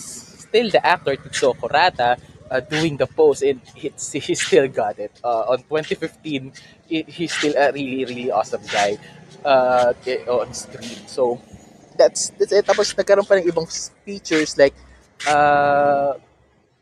still 0.43 0.69
the 0.75 0.83
actor 0.83 1.15
Tetsuo 1.15 1.55
Kurata 1.55 2.19
uh, 2.51 2.61
doing 2.61 2.99
the 2.99 3.07
pose 3.07 3.43
and 3.43 3.63
it's, 3.79 4.13
he 4.13 4.35
still 4.35 4.67
got 4.69 4.99
it. 4.99 5.15
Uh, 5.23 5.55
on 5.55 5.59
2015, 5.71 6.53
he, 6.91 7.03
he's 7.07 7.33
still 7.33 7.55
a 7.57 7.71
really, 7.71 8.05
really 8.05 8.31
awesome 8.31 8.63
guy 8.67 8.99
uh, 9.45 9.95
on 10.29 10.53
screen. 10.53 11.07
So, 11.07 11.41
that's, 11.97 12.31
that's 12.35 12.53
it. 12.53 12.67
Tapos 12.67 12.91
nagkaroon 12.95 13.27
pa 13.27 13.39
ng 13.39 13.47
ibang 13.47 13.71
features 14.03 14.59
like 14.59 14.75
uh, 15.31 16.19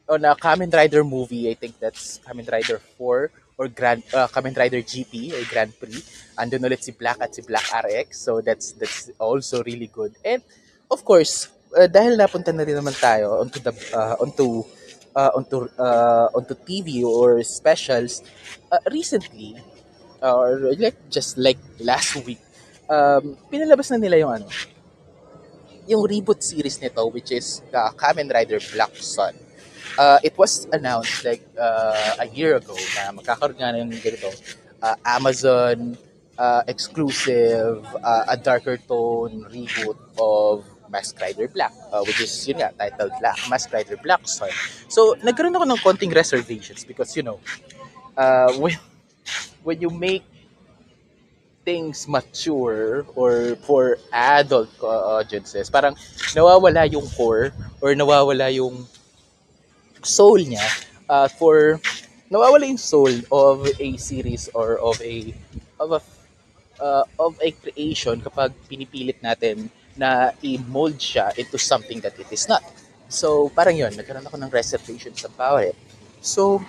on 0.09 0.25
a 0.25 0.35
Kamen 0.35 0.73
Rider 0.73 1.05
movie, 1.05 1.51
I 1.51 1.55
think 1.55 1.79
that's 1.79 2.21
Kamen 2.25 2.49
Rider 2.51 2.81
4 2.97 3.42
or 3.63 3.71
Grand 3.71 4.03
uh, 4.11 4.27
Kamen 4.27 4.59
Rider 4.59 4.83
GP 4.83 5.31
or 5.39 5.47
Grand 5.47 5.71
Prix. 5.79 6.03
Andun 6.35 6.67
ulit 6.67 6.83
si 6.83 6.91
Black 6.91 7.23
at 7.23 7.31
si 7.31 7.47
Black 7.47 7.63
RX. 7.71 8.19
So 8.19 8.43
that's 8.43 8.75
that's 8.75 9.15
also 9.23 9.63
really 9.63 9.87
good. 9.87 10.19
And 10.27 10.43
of 10.91 11.07
course, 11.07 11.47
uh, 11.79 11.87
dahil 11.87 12.19
napunta 12.19 12.51
na 12.51 12.67
rin 12.67 12.75
naman 12.75 12.99
tayo 12.99 13.39
onto 13.39 13.63
the 13.63 13.71
uh, 13.95 14.19
onto 14.19 14.67
uh, 15.15 15.33
onto 15.39 15.71
uh, 15.79 16.27
onto 16.35 16.55
TV 16.59 17.07
or 17.07 17.41
specials 17.47 18.21
uh, 18.75 18.83
recently 18.91 19.57
or 20.23 20.75
like 20.79 20.99
just 21.11 21.37
like 21.39 21.59
last 21.83 22.15
week 22.23 22.39
um, 22.87 23.35
pinalabas 23.51 23.91
na 23.91 23.99
nila 23.99 24.17
yung 24.23 24.33
ano 24.39 24.47
yung 25.91 26.07
reboot 26.07 26.39
series 26.39 26.79
nito 26.79 27.03
which 27.11 27.35
is 27.35 27.59
uh, 27.75 27.91
Kamen 27.99 28.31
Rider 28.31 28.63
Black 28.73 28.95
Sun 29.03 29.35
uh, 29.99 30.19
it 30.23 30.37
was 30.39 30.67
announced 30.73 31.25
like 31.25 31.43
uh, 31.59 32.17
a 32.21 32.27
year 32.33 32.57
ago 32.57 32.77
na 32.97 33.13
magkakaroon 33.13 33.59
nga 33.59 33.73
ng 33.77 33.93
ganito 34.01 34.31
uh, 34.83 34.97
Amazon 35.05 35.97
uh, 36.39 36.63
exclusive 36.67 37.85
uh, 38.03 38.25
a 38.29 38.37
darker 38.37 38.77
tone 38.77 39.45
reboot 39.53 39.99
of 40.19 40.65
Mask 40.89 41.17
Rider 41.21 41.49
Black 41.49 41.73
uh, 41.93 42.05
which 42.05 42.21
is 42.21 42.33
yun 42.49 42.61
nga 42.61 42.73
titled 42.77 43.13
Black 43.21 43.39
Mask 43.49 43.73
Rider 43.73 43.97
Black 44.01 44.25
Sun 44.29 44.53
so 44.89 45.17
nagkaroon 45.25 45.57
ako 45.57 45.67
ng 45.69 45.81
konting 45.81 46.13
reservations 46.13 46.85
because 46.85 47.17
you 47.17 47.25
know 47.25 47.41
uh, 48.17 48.53
when 48.61 48.77
when 49.65 49.81
you 49.81 49.91
make 49.91 50.25
things 51.63 52.11
mature 52.11 53.07
or 53.15 53.55
for 53.63 53.97
adult 54.11 54.69
uh, 54.83 55.23
audiences 55.23 55.71
parang 55.71 55.95
nawawala 56.35 56.91
yung 56.91 57.07
core 57.15 57.55
or 57.79 57.95
nawawala 57.95 58.51
yung 58.51 58.83
soul 60.03 60.39
niya 60.43 60.63
uh, 61.09 61.27
for 61.27 61.79
nawawala 62.31 62.67
yung 62.67 62.81
soul 62.81 63.13
of 63.31 63.67
a 63.79 63.89
series 63.97 64.51
or 64.53 64.79
of 64.79 64.99
a 65.03 65.35
of 65.79 65.97
a 65.97 66.01
uh, 66.83 67.05
of 67.19 67.39
a 67.39 67.51
creation 67.55 68.19
kapag 68.19 68.51
pinipilit 68.67 69.19
natin 69.23 69.71
na 69.95 70.33
i-mold 70.43 70.97
siya 70.97 71.31
into 71.39 71.61
something 71.61 72.01
that 72.01 72.17
it 72.19 72.27
is 72.33 72.49
not. 72.49 72.65
So, 73.13 73.53
parang 73.53 73.77
yun, 73.77 73.93
nagkaroon 73.93 74.25
ako 74.25 74.41
ng 74.41 74.51
reservations 74.51 75.23
about 75.23 75.69
it. 75.69 75.77
So, 76.25 76.65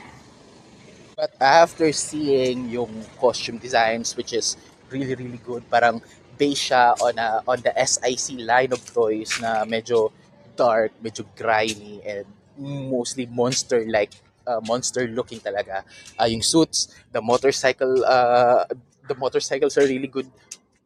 but 1.16 1.32
after 1.40 1.88
seeing 1.96 2.68
yung 2.68 2.92
costume 3.16 3.58
designs, 3.58 4.20
which 4.20 4.36
is 4.36 4.60
really, 4.92 5.16
really 5.16 5.40
good, 5.40 5.63
parang 5.72 6.04
based 6.36 6.68
siya 6.68 7.00
on, 7.00 7.16
a, 7.16 7.40
on 7.48 7.63
the 7.63 7.72
SIC 7.80 8.44
line 8.44 8.75
of 8.75 8.84
toys 8.92 9.40
na 9.40 9.63
medyo 9.63 10.12
dark, 10.60 10.92
medyo 11.00 11.24
grimy, 11.40 12.04
and 12.04 12.28
mostly 12.57 13.25
monster-like, 13.25 14.13
uh, 14.48 14.62
monster-looking 14.67 15.39
talaga. 15.39 15.83
Uh, 16.19 16.27
yung 16.27 16.41
suits, 16.41 16.93
the 17.12 17.22
motorcycle, 17.22 18.05
uh, 18.05 18.65
the 19.07 19.15
motorcycles 19.15 19.77
are 19.77 19.88
really 19.88 20.07
good 20.07 20.29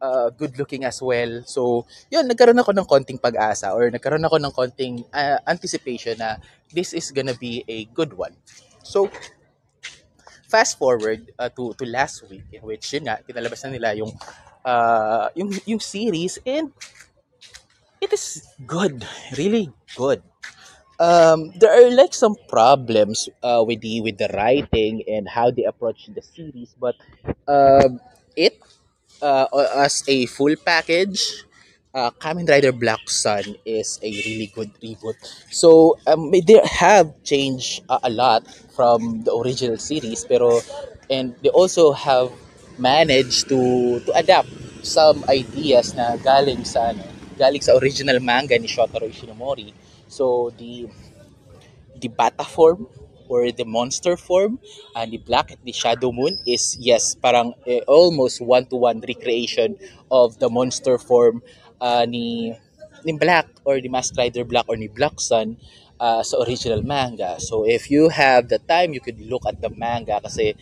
uh, 0.01 0.29
good 0.29 0.57
looking 0.57 0.86
as 0.86 1.01
well. 1.01 1.41
So, 1.45 1.86
yun, 2.09 2.29
nagkaroon 2.29 2.59
ako 2.62 2.71
ng 2.74 2.88
konting 2.88 3.19
pag-asa 3.21 3.74
or 3.74 3.89
nagkaroon 3.89 4.25
ako 4.25 4.38
ng 4.38 4.53
konting 4.53 4.95
uh, 5.13 5.41
anticipation 5.45 6.17
na 6.17 6.38
this 6.74 6.93
is 6.93 7.09
gonna 7.12 7.33
be 7.33 7.63
a 7.67 7.86
good 7.93 8.13
one. 8.13 8.33
So, 8.83 9.09
fast 10.47 10.79
forward 10.79 11.27
uh, 11.36 11.51
to 11.51 11.75
to 11.75 11.83
last 11.83 12.24
week 12.31 12.47
in 12.55 12.63
which 12.63 12.95
yun 12.95 13.03
nga 13.03 13.19
pinalabas 13.19 13.67
na 13.67 13.75
nila 13.75 13.91
yung 14.00 14.12
uh, 14.63 15.27
yung 15.36 15.51
yung 15.67 15.81
series 15.83 16.39
and 16.47 16.71
it 18.00 18.12
is 18.13 18.47
good, 18.63 19.03
really 19.36 19.67
good. 19.97 20.24
Um, 21.00 21.54
there 21.54 21.70
are 21.70 21.92
like 21.94 22.13
some 22.13 22.34
problems 22.50 23.30
uh, 23.44 23.62
with 23.62 23.82
the 23.82 24.01
with 24.01 24.18
the 24.18 24.34
writing 24.34 25.06
and 25.06 25.30
how 25.30 25.51
they 25.54 25.63
approach 25.63 26.10
the 26.10 26.25
series, 26.25 26.74
but 26.74 26.98
um, 27.48 28.01
it 28.36 28.58
uh, 29.22 29.46
as 29.77 30.01
a 30.10 30.25
full 30.25 30.56
package, 30.66 31.46
uh, 31.94 32.10
Kamen 32.18 32.50
Rider 32.50 32.72
Black 32.72 33.06
Sun 33.10 33.62
is 33.66 34.00
a 34.01 34.10
really 34.10 34.50
good 34.50 34.74
reboot. 34.82 35.13
So 35.54 36.00
um, 36.08 36.32
they 36.32 36.62
have 36.66 37.13
changed 37.24 37.86
uh, 37.89 38.00
a 38.01 38.10
lot 38.10 38.48
from 38.74 39.22
the 39.22 39.34
original 39.38 39.77
series, 39.77 40.25
pero 40.25 40.62
and 41.13 41.38
they 41.46 41.50
also 41.50 41.94
have 41.94 42.34
managed 42.77 43.50
to 43.50 44.01
to 44.01 44.12
adapt 44.18 44.50
some 44.82 45.22
ideas 45.30 45.94
na 45.94 46.18
galing 46.18 46.66
sa 46.66 46.89
ano, 46.89 47.06
galing 47.38 47.62
sa 47.62 47.77
original 47.77 48.18
manga 48.18 48.58
ni 48.58 48.66
Shotaro 48.66 49.06
Ishinomori. 49.06 49.86
So 50.07 50.51
the 50.57 50.87
the 51.95 52.07
bata 52.07 52.43
form 52.43 52.87
or 53.27 53.51
the 53.51 53.65
monster 53.65 54.15
form 54.15 54.59
and 54.95 55.11
the 55.11 55.17
black 55.17 55.51
the 55.63 55.71
shadow 55.73 56.11
moon 56.11 56.39
is 56.47 56.77
yes 56.79 57.15
parang 57.15 57.51
eh, 57.67 57.83
almost 57.87 58.39
one 58.39 58.65
to 58.71 58.75
one 58.77 59.03
recreation 59.03 59.75
of 60.11 60.39
the 60.39 60.47
monster 60.49 60.97
form 60.97 61.43
uh, 61.81 62.05
ni 62.07 62.53
ni 63.03 63.13
Black 63.13 63.47
or 63.65 63.79
the 63.79 63.89
Masked 63.89 64.17
Rider 64.17 64.43
Black 64.43 64.65
or 64.67 64.75
ni 64.75 64.87
Black 64.87 65.19
Sun 65.19 65.55
uh, 65.99 66.23
sa 66.23 66.41
original 66.43 66.81
manga. 66.83 67.37
So 67.39 67.63
if 67.63 67.91
you 67.93 68.09
have 68.09 68.49
the 68.49 68.57
time, 68.59 68.91
you 68.91 68.99
could 68.99 69.21
look 69.21 69.45
at 69.45 69.61
the 69.61 69.69
manga 69.69 70.17
kasi 70.19 70.57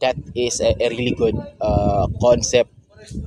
that 0.00 0.16
is 0.34 0.60
a, 0.60 0.74
a 0.80 0.88
really 0.90 1.14
good 1.14 1.36
uh, 1.60 2.08
concept 2.20 2.70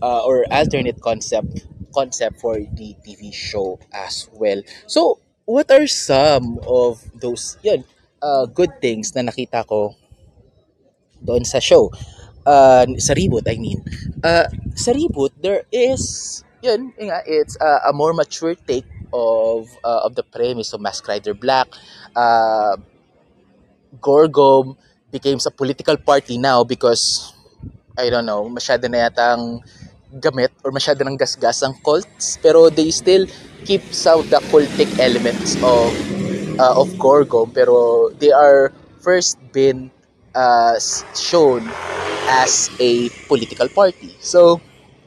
uh, 0.01 0.21
or 0.25 0.45
alternate 0.51 0.99
concept 1.01 1.65
concept 1.95 2.39
for 2.39 2.59
the 2.59 2.95
TV 3.03 3.31
show 3.31 3.79
as 3.93 4.27
well. 4.33 4.61
So 4.87 5.19
what 5.51 5.67
are 5.67 5.83
some 5.83 6.63
of 6.63 7.03
those 7.19 7.59
yun, 7.59 7.83
uh, 8.23 8.47
good 8.47 8.71
things 8.79 9.11
na 9.11 9.27
nakita 9.27 9.67
ko 9.67 9.91
doon 11.19 11.43
sa 11.43 11.59
show? 11.59 11.91
Uh, 12.47 12.87
sa 12.95 13.11
reboot, 13.11 13.43
I 13.45 13.59
mean. 13.59 13.83
Uh, 14.23 14.47
sa 14.73 14.95
reboot, 14.95 15.35
there 15.43 15.67
is, 15.69 16.41
yun, 16.63 16.95
nga, 16.95 17.19
it's 17.27 17.59
uh, 17.59 17.83
a 17.83 17.91
more 17.91 18.15
mature 18.15 18.55
take 18.55 18.87
of 19.11 19.67
uh, 19.83 20.07
of 20.07 20.15
the 20.15 20.23
premise 20.23 20.71
of 20.71 20.79
Mask 20.79 21.03
Rider 21.03 21.35
Black. 21.35 21.67
Uh, 22.15 22.79
Gorgom 23.99 24.79
became 25.11 25.37
a 25.43 25.51
political 25.51 25.99
party 25.99 26.39
now 26.39 26.63
because, 26.63 27.35
I 27.99 28.07
don't 28.07 28.23
know, 28.25 28.47
masyado 28.47 28.87
na 28.87 29.11
yatang 29.11 29.59
gamit 30.19 30.51
or 30.63 30.75
masyado 30.75 31.07
ng 31.07 31.15
gasgas 31.15 31.63
ang 31.63 31.77
cults 31.85 32.35
pero 32.43 32.67
they 32.67 32.91
still 32.91 33.23
keep 33.63 33.81
some 33.93 34.25
of 34.25 34.27
the 34.27 34.41
cultic 34.51 34.89
elements 34.99 35.55
of 35.63 35.91
uh, 36.59 36.75
of 36.75 36.91
Gorgom 36.99 37.53
pero 37.53 38.09
they 38.19 38.33
are 38.33 38.75
first 38.99 39.39
been 39.55 39.89
uh, 40.35 40.75
shown 41.15 41.67
as 42.29 42.69
a 42.79 43.09
political 43.27 43.67
party. 43.69 44.15
So 44.19 44.61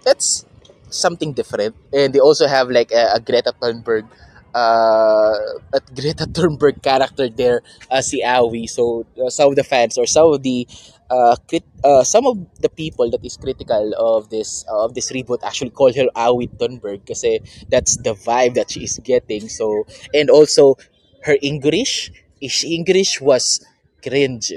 that's 0.05 0.45
something 0.91 1.33
different. 1.33 1.75
And 1.93 2.13
they 2.13 2.21
also 2.21 2.47
have 2.47 2.71
like 2.71 2.93
a, 2.93 3.15
a 3.15 3.21
Greta 3.21 3.55
Thunberg 3.61 4.07
uh, 4.55 5.35
a 5.73 5.81
Greta 5.95 6.27
Thunberg 6.35 6.83
character 6.83 7.29
there 7.29 7.63
uh, 7.91 8.03
si 8.03 8.23
Aoi. 8.23 8.67
So 8.67 9.07
uh, 9.19 9.31
some 9.31 9.51
of 9.51 9.57
the 9.57 9.65
fans 9.65 9.99
or 9.99 10.07
some 10.07 10.33
of 10.33 10.43
the 10.43 10.67
uh, 11.11 11.37
crit- 11.49 11.81
uh, 11.83 12.05
some 12.05 12.27
of 12.27 12.39
the 12.61 12.69
people 12.69 13.11
that 13.11 13.25
is 13.25 13.37
critical 13.37 13.93
of 13.99 14.31
this 14.31 14.65
uh, 14.69 14.85
of 14.85 14.95
this 14.95 15.13
reboot 15.13 15.43
actually 15.43 15.71
call 15.71 15.93
her 15.93 16.09
Aoi 16.17 16.47
Thunberg 16.47 17.07
kasi 17.07 17.41
that's 17.69 17.97
the 18.01 18.15
vibe 18.15 18.55
that 18.55 18.71
she 18.71 18.85
is 18.85 18.99
getting. 19.05 19.49
So 19.49 19.87
and 20.13 20.31
also 20.31 20.77
her 21.25 21.37
English, 21.43 22.13
is 22.41 22.65
English 22.65 23.21
was 23.21 23.65
cringe. 24.03 24.53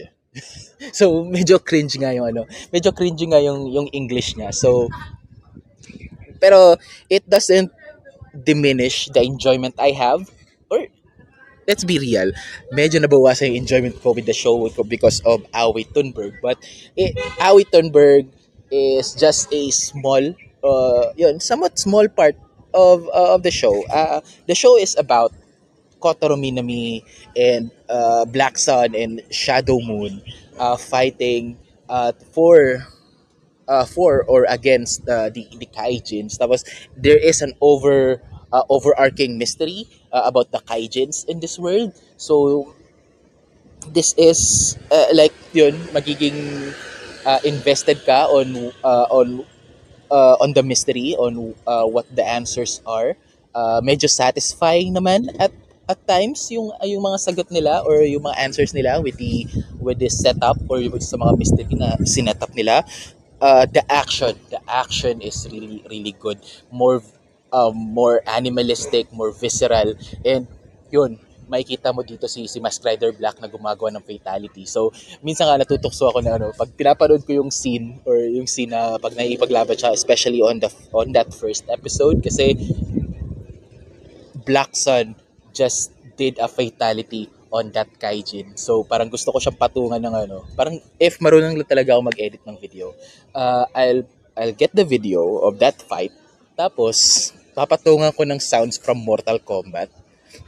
so 0.93 1.23
medyo 1.23 1.63
cringe 1.63 1.97
nga 1.97 2.13
yung 2.13 2.27
ano, 2.29 2.45
medyo 2.71 2.93
cringe 2.93 3.25
nga 3.27 3.39
yung 3.41 3.67
yung 3.71 3.87
English 3.91 4.35
niya. 4.35 4.53
So 4.53 4.87
pero 6.37 6.77
it 7.09 7.25
doesn't 7.25 7.73
diminish 8.37 9.09
the 9.09 9.25
enjoyment 9.25 9.73
I 9.81 9.97
have 9.97 10.29
let's 11.67 11.83
be 11.83 11.99
real, 11.99 12.31
medyo 12.71 13.03
nabawasan 13.03 13.51
yung 13.51 13.67
enjoyment 13.67 13.99
ko 13.99 14.15
with 14.15 14.25
the 14.25 14.33
show 14.33 14.55
because 14.87 15.19
of 15.27 15.43
Aoi 15.53 15.83
Thunberg. 15.91 16.39
But 16.41 16.57
eh, 16.97 17.11
Aoi 17.43 17.67
Thunberg 17.67 18.31
is 18.71 19.13
just 19.13 19.51
a 19.51 19.69
small, 19.69 20.33
uh, 20.63 21.05
yun, 21.19 21.39
somewhat 21.43 21.77
small 21.77 22.07
part 22.07 22.39
of 22.73 23.05
uh, 23.11 23.35
of 23.35 23.43
the 23.43 23.51
show. 23.51 23.83
Uh, 23.91 24.23
the 24.47 24.55
show 24.55 24.79
is 24.79 24.95
about 24.95 25.35
Kotaro 25.99 26.39
Minami 26.39 27.03
and 27.35 27.69
uh, 27.91 28.23
Black 28.25 28.57
Sun 28.57 28.95
and 28.95 29.21
Shadow 29.29 29.83
Moon 29.83 30.23
uh, 30.57 30.77
fighting 30.79 31.59
uh, 31.91 32.13
for 32.31 32.87
uh, 33.67 33.85
for 33.85 34.23
or 34.23 34.45
against 34.47 35.03
uh, 35.09 35.29
the 35.29 35.47
the 35.59 35.67
kaijins. 35.67 36.39
Tapos 36.39 36.63
there 36.95 37.19
is 37.19 37.41
an 37.43 37.53
over 37.59 38.23
uh, 38.51 38.63
overarching 38.69 39.37
mystery 39.37 39.87
uh, 40.11 40.23
about 40.25 40.51
the 40.51 40.59
kaijins 40.59 41.27
in 41.27 41.39
this 41.39 41.59
world. 41.59 41.93
So 42.17 42.73
this 43.93 44.13
is 44.17 44.75
uh, 44.91 45.07
like 45.13 45.33
yun 45.53 45.75
magiging 45.95 46.71
uh, 47.25 47.39
invested 47.43 48.03
ka 48.05 48.27
on 48.27 48.71
uh, 48.83 49.07
on 49.09 49.45
uh, 50.11 50.35
on 50.39 50.53
the 50.53 50.63
mystery 50.63 51.15
on 51.19 51.55
uh, 51.67 51.85
what 51.85 52.07
the 52.13 52.25
answers 52.25 52.81
are. 52.85 53.15
Uh, 53.57 53.81
medyo 53.81 54.05
satisfying 54.05 54.93
naman 54.93 55.33
at 55.41 55.49
at 55.87 55.97
times 56.03 56.51
yung 56.51 56.69
yung 56.83 57.01
mga 57.01 57.17
sagot 57.17 57.47
nila 57.49 57.79
or 57.87 58.03
yung 58.03 58.27
mga 58.27 58.37
answers 58.43 58.75
nila 58.75 58.99
with 58.99 59.15
the 59.17 59.47
with 59.79 59.97
the 59.97 60.11
setup 60.11 60.59
or 60.67 60.83
yung 60.83 60.99
sa 60.99 61.15
mga 61.15 61.33
mystery 61.39 61.73
na 61.73 61.95
sinetap 62.03 62.51
nila 62.53 62.83
uh, 63.39 63.63
the 63.65 63.81
action 63.87 64.35
the 64.51 64.59
action 64.67 65.23
is 65.23 65.47
really 65.47 65.79
really 65.87 66.11
good 66.19 66.37
more 66.69 66.99
um, 67.53 67.75
more 67.75 68.21
animalistic 68.27 69.11
more 69.11 69.31
visceral 69.31 69.95
and 70.25 70.47
yun 70.91 71.19
makikita 71.47 71.95
mo 71.95 72.03
dito 72.03 72.27
si 72.27 72.45
si 72.45 72.59
Mask 72.59 72.83
Rider 72.83 73.15
Black 73.15 73.39
na 73.39 73.47
gumagawa 73.47 73.89
ng 73.95 74.03
fatality. 74.03 74.67
So, 74.67 74.91
minsan 75.23 75.47
nga 75.47 75.55
natutokso 75.55 76.11
ako 76.11 76.19
na 76.19 76.35
ano, 76.35 76.51
pag 76.51 76.69
pinapanood 76.75 77.23
ko 77.23 77.39
yung 77.39 77.51
scene 77.51 78.03
or 78.03 78.19
yung 78.19 78.45
scene 78.45 78.75
na 78.75 78.99
pag 78.99 79.15
naipaglaban 79.15 79.79
siya, 79.79 79.95
especially 79.95 80.43
on 80.43 80.59
the 80.59 80.69
on 80.91 81.15
that 81.15 81.31
first 81.31 81.65
episode 81.71 82.19
kasi 82.19 82.53
Black 84.43 84.75
Sun 84.75 85.15
just 85.55 85.91
did 86.19 86.37
a 86.39 86.51
fatality 86.51 87.31
on 87.51 87.71
that 87.71 87.87
kaijin. 87.95 88.59
So, 88.59 88.83
parang 88.83 89.07
gusto 89.07 89.31
ko 89.31 89.39
siyang 89.39 89.59
patungan 89.59 90.03
ng 90.03 90.15
ano. 90.27 90.43
Parang 90.53 90.75
if 90.99 91.17
marunong 91.23 91.63
talaga 91.63 91.95
ako 91.95 92.11
mag-edit 92.11 92.43
ng 92.43 92.59
video, 92.59 92.91
uh, 93.31 93.63
I'll 93.71 94.03
I'll 94.37 94.53
get 94.53 94.75
the 94.75 94.85
video 94.85 95.41
of 95.47 95.57
that 95.63 95.79
fight. 95.81 96.13
Tapos, 96.57 97.29
papatungan 97.53 98.09
ko 98.09 98.25
ng 98.25 98.41
sounds 98.41 98.81
from 98.81 98.97
Mortal 98.97 99.37
Kombat. 99.37 99.93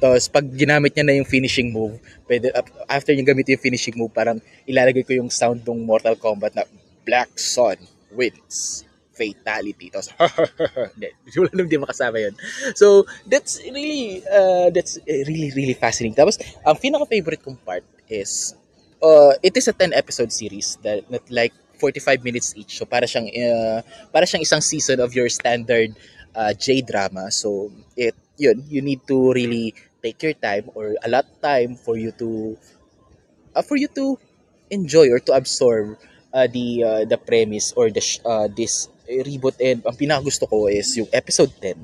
Tapos, 0.01 0.25
pag 0.25 0.41
ginamit 0.49 0.97
niya 0.97 1.05
na 1.05 1.13
yung 1.13 1.29
finishing 1.29 1.69
move, 1.69 2.01
pwede, 2.25 2.49
after 2.89 3.13
niya 3.13 3.29
gamit 3.29 3.45
yung 3.53 3.61
finishing 3.61 3.93
move, 3.93 4.09
parang 4.09 4.41
ilalagay 4.65 5.05
ko 5.05 5.13
yung 5.13 5.29
sound 5.29 5.61
ng 5.61 5.85
Mortal 5.85 6.17
Kombat 6.17 6.57
na 6.57 6.65
Black 7.05 7.37
Sun 7.37 7.77
wins 8.09 8.89
fatality. 9.13 9.93
Tapos, 9.93 10.09
wala 11.37 11.51
naman 11.53 11.69
di 11.69 11.77
makasama 11.77 12.17
yun. 12.17 12.33
So, 12.73 13.05
that's 13.29 13.61
really, 13.61 14.25
uh, 14.25 14.73
that's 14.73 14.97
really, 15.05 15.53
really 15.53 15.77
fascinating. 15.77 16.17
Tapos, 16.17 16.41
ang 16.65 16.79
pinaka-favorite 16.79 17.43
kong 17.45 17.59
part 17.61 17.85
is, 18.09 18.57
uh, 19.03 19.35
it 19.43 19.53
is 19.53 19.67
a 19.67 19.75
10 19.75 19.93
episode 19.93 20.31
series 20.31 20.79
that, 20.81 21.03
that 21.11 21.25
like 21.29 21.53
45 21.79 22.23
minutes 22.23 22.53
each. 22.59 22.77
So 22.77 22.85
para 22.85 23.07
siyang 23.07 23.31
uh, 23.31 23.79
para 24.11 24.27
siyang 24.27 24.43
isang 24.43 24.61
season 24.61 24.99
of 24.99 25.15
your 25.15 25.31
standard 25.31 25.95
uh, 26.35 26.51
J-drama. 26.53 27.31
So 27.31 27.71
it 27.95 28.13
yun, 28.37 28.67
you 28.67 28.83
need 28.83 29.07
to 29.07 29.31
really 29.31 29.73
take 30.03 30.21
your 30.23 30.35
time 30.35 30.71
or 30.75 30.95
a 31.03 31.09
lot 31.09 31.27
time 31.41 31.75
for 31.75 31.97
you 31.97 32.11
to 32.19 32.55
uh, 33.55 33.63
for 33.63 33.75
you 33.75 33.87
to 33.95 34.19
enjoy 34.69 35.09
or 35.11 35.19
to 35.19 35.33
absorb 35.33 35.97
uh, 36.33 36.47
the 36.47 36.83
uh, 36.83 37.03
the 37.05 37.17
premise 37.17 37.73
or 37.75 37.89
the 37.89 38.03
uh, 38.25 38.47
this 38.47 38.87
reboot 39.09 39.57
and 39.57 39.81
ang 39.83 39.97
pinakagusto 39.97 40.45
ko 40.45 40.69
is 40.69 40.93
yung 40.93 41.09
episode 41.09 41.49
10 41.57 41.75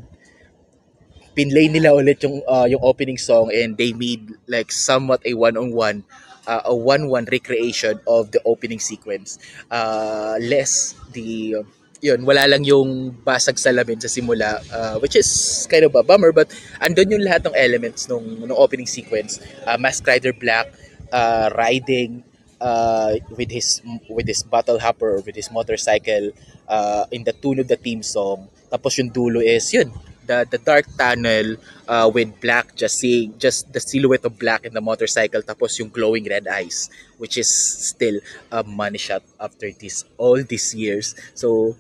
pinlay 1.36 1.68
nila 1.68 1.92
ulit 1.92 2.22
yung 2.22 2.40
uh, 2.46 2.70
yung 2.70 2.80
opening 2.86 3.18
song 3.18 3.50
and 3.50 3.76
they 3.76 3.92
made 3.92 4.38
like 4.46 4.70
somewhat 4.72 5.20
a 5.26 5.34
one-on-one 5.34 6.06
uh, 6.48 6.62
a 6.66 6.76
one-one 6.76 7.26
recreation 7.32 8.00
of 8.08 8.32
the 8.32 8.42
opening 8.46 8.80
sequence 8.80 9.40
uh, 9.72 10.36
less 10.40 10.96
the 11.14 11.64
yun, 12.06 12.22
wala 12.22 12.46
lang 12.46 12.62
yung 12.62 13.18
basag 13.26 13.58
salamin 13.58 13.98
sa 13.98 14.06
simula, 14.06 14.62
uh, 14.70 15.02
which 15.02 15.18
is 15.18 15.66
kind 15.74 15.82
of 15.82 15.96
a 15.98 16.04
bummer, 16.06 16.30
but 16.30 16.54
andun 16.78 17.10
yung 17.10 17.26
lahat 17.26 17.42
ng 17.50 17.56
elements 17.58 18.06
nung, 18.06 18.46
nung 18.46 18.54
opening 18.54 18.86
sequence. 18.86 19.42
Uh, 19.66 19.74
Mask 19.82 20.06
Rider 20.06 20.30
Black, 20.30 20.70
uh, 21.10 21.50
riding, 21.58 22.22
uh, 22.62 23.16
with 23.36 23.50
his 23.52 23.82
with 24.10 24.28
his 24.28 24.44
battle 24.44 24.80
hopper 24.80 25.18
or 25.18 25.22
with 25.22 25.36
his 25.36 25.52
motorcycle 25.52 26.32
uh, 26.68 27.06
in 27.12 27.24
the 27.24 27.34
tune 27.34 27.60
of 27.60 27.68
the 27.68 27.76
theme 27.76 28.04
song. 28.04 28.48
Tapos 28.70 28.98
yung 28.98 29.10
dulo 29.10 29.42
is 29.42 29.66
yun, 29.74 29.92
the 30.28 30.46
the 30.50 30.58
dark 30.58 30.86
tunnel 30.98 31.56
uh, 31.88 32.10
with 32.12 32.30
black 32.42 32.76
just 32.76 33.00
seeing 33.00 33.38
just 33.38 33.72
the 33.74 33.80
silhouette 33.80 34.26
of 34.26 34.38
black 34.38 34.66
in 34.66 34.74
the 34.74 34.82
motorcycle 34.82 35.42
tapos 35.42 35.78
yung 35.80 35.90
glowing 35.90 36.26
red 36.26 36.48
eyes 36.48 36.90
which 37.18 37.38
is 37.38 37.50
still 37.50 38.20
a 38.52 38.64
money 38.64 38.98
shot 38.98 39.24
after 39.40 39.72
this 39.72 40.04
all 40.18 40.42
these 40.44 40.74
years. 40.76 41.16
So 41.34 41.78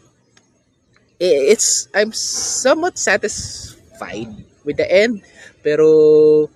it's 1.20 1.88
I'm 1.96 2.12
somewhat 2.14 2.98
satisfied 3.00 4.32
with 4.64 4.78
the 4.78 4.88
end 4.88 5.24
pero 5.64 6.50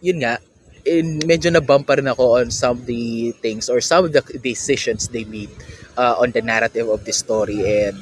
yun 0.00 0.22
nga 0.22 0.38
in 0.82 1.22
medyo 1.22 1.50
na 1.50 1.62
bump 1.62 1.86
pa 1.86 1.94
rin 1.98 2.10
ako 2.10 2.42
on 2.42 2.50
some 2.50 2.82
of 2.82 2.86
the 2.86 3.30
things 3.38 3.70
or 3.70 3.78
some 3.78 4.06
of 4.06 4.10
the 4.10 4.22
decisions 4.42 5.06
they 5.08 5.22
made 5.22 5.50
uh, 5.94 6.18
on 6.18 6.34
the 6.34 6.42
narrative 6.42 6.90
of 6.90 7.06
the 7.06 7.14
story 7.14 7.62
and 7.62 7.94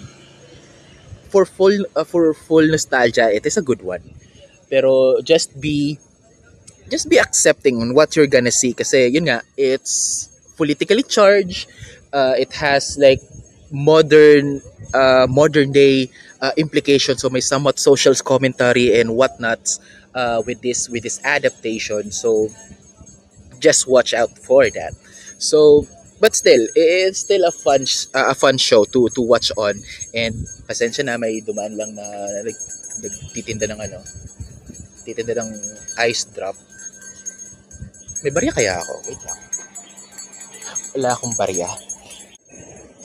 for 1.30 1.46
full 1.46 1.86
uh, 1.96 2.04
for 2.04 2.34
full 2.34 2.66
nostalgia, 2.66 3.30
it 3.32 3.46
is 3.46 3.56
a 3.56 3.62
good 3.62 3.82
one. 3.82 4.02
Pero 4.68 5.22
just 5.22 5.54
be 5.60 5.98
just 6.90 7.08
be 7.08 7.18
accepting 7.18 7.80
on 7.80 7.94
what 7.94 8.14
you're 8.18 8.30
gonna 8.30 8.50
see 8.52 8.74
kasi 8.74 9.06
yun 9.08 9.30
nga, 9.30 9.42
it's 9.56 10.28
politically 10.58 11.02
charged. 11.02 11.70
Uh, 12.12 12.34
it 12.34 12.52
has 12.58 12.98
like 12.98 13.22
modern 13.70 14.60
uh, 14.92 15.26
modern 15.30 15.70
day 15.70 16.10
uh, 16.42 16.50
implications 16.56 17.22
so 17.22 17.30
may 17.30 17.40
somewhat 17.40 17.78
social 17.78 18.14
commentary 18.14 18.98
and 18.98 19.14
whatnot 19.14 19.62
uh, 20.14 20.42
with 20.44 20.60
this 20.60 20.88
with 20.88 21.02
this 21.02 21.20
adaptation 21.22 22.10
so 22.10 22.48
just 23.60 23.86
watch 23.86 24.12
out 24.12 24.30
for 24.38 24.68
that 24.70 24.90
so 25.38 25.86
but 26.20 26.36
still 26.36 26.60
it's 26.76 27.24
still 27.24 27.42
a 27.48 27.50
fun 27.50 27.82
uh, 28.12 28.30
a 28.30 28.36
fun 28.36 28.60
show 28.60 28.84
to 28.84 29.08
to 29.16 29.24
watch 29.24 29.48
on. 29.56 29.74
And 30.12 30.36
pasensya 30.68 31.08
na 31.08 31.16
may 31.16 31.40
dumaan 31.40 31.74
lang 31.80 31.96
na 31.96 32.04
like, 32.44 32.60
nagtitinda 33.00 33.66
ng 33.72 33.80
ano 33.80 33.98
titinda 35.02 35.40
ng 35.40 35.50
ice 36.04 36.28
drop. 36.30 36.54
May 38.20 38.30
barya 38.30 38.52
kaya 38.52 38.76
ako? 38.76 38.94
Wait 39.08 39.22
lang. 39.24 39.40
Wala 41.00 41.08
akong 41.16 41.34
barya. 41.40 41.72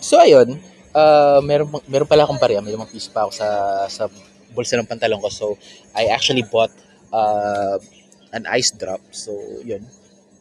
So 0.04 0.19
ayun 0.19 0.60
uh, 0.91 1.39
meron 1.39 1.71
meron 1.88 2.12
pala 2.12 2.28
akong 2.28 2.38
barya. 2.43 2.60
May 2.60 2.75
limang 2.75 2.91
piso 2.91 3.10
pa 3.15 3.23
ako 3.23 3.32
sa 3.32 3.47
sa 3.88 4.04
bulsa 4.51 4.75
ng 4.75 4.91
pantalon 4.91 5.23
ko. 5.23 5.32
So 5.32 5.47
I 5.95 6.12
actually 6.12 6.43
bought 6.43 6.75
uh, 7.15 7.80
an 8.36 8.43
ice 8.51 8.75
drop. 8.75 8.99
So 9.15 9.32
yun 9.63 9.88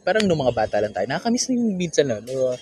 parang 0.05 0.23
nung 0.29 0.39
mga 0.39 0.53
bata 0.53 0.77
lang 0.77 0.93
tayo, 0.93 1.09
nakakamiss 1.09 1.49
na 1.49 1.57
yung 1.57 1.73
minsan 1.73 2.05
na, 2.05 2.21
no, 2.21 2.53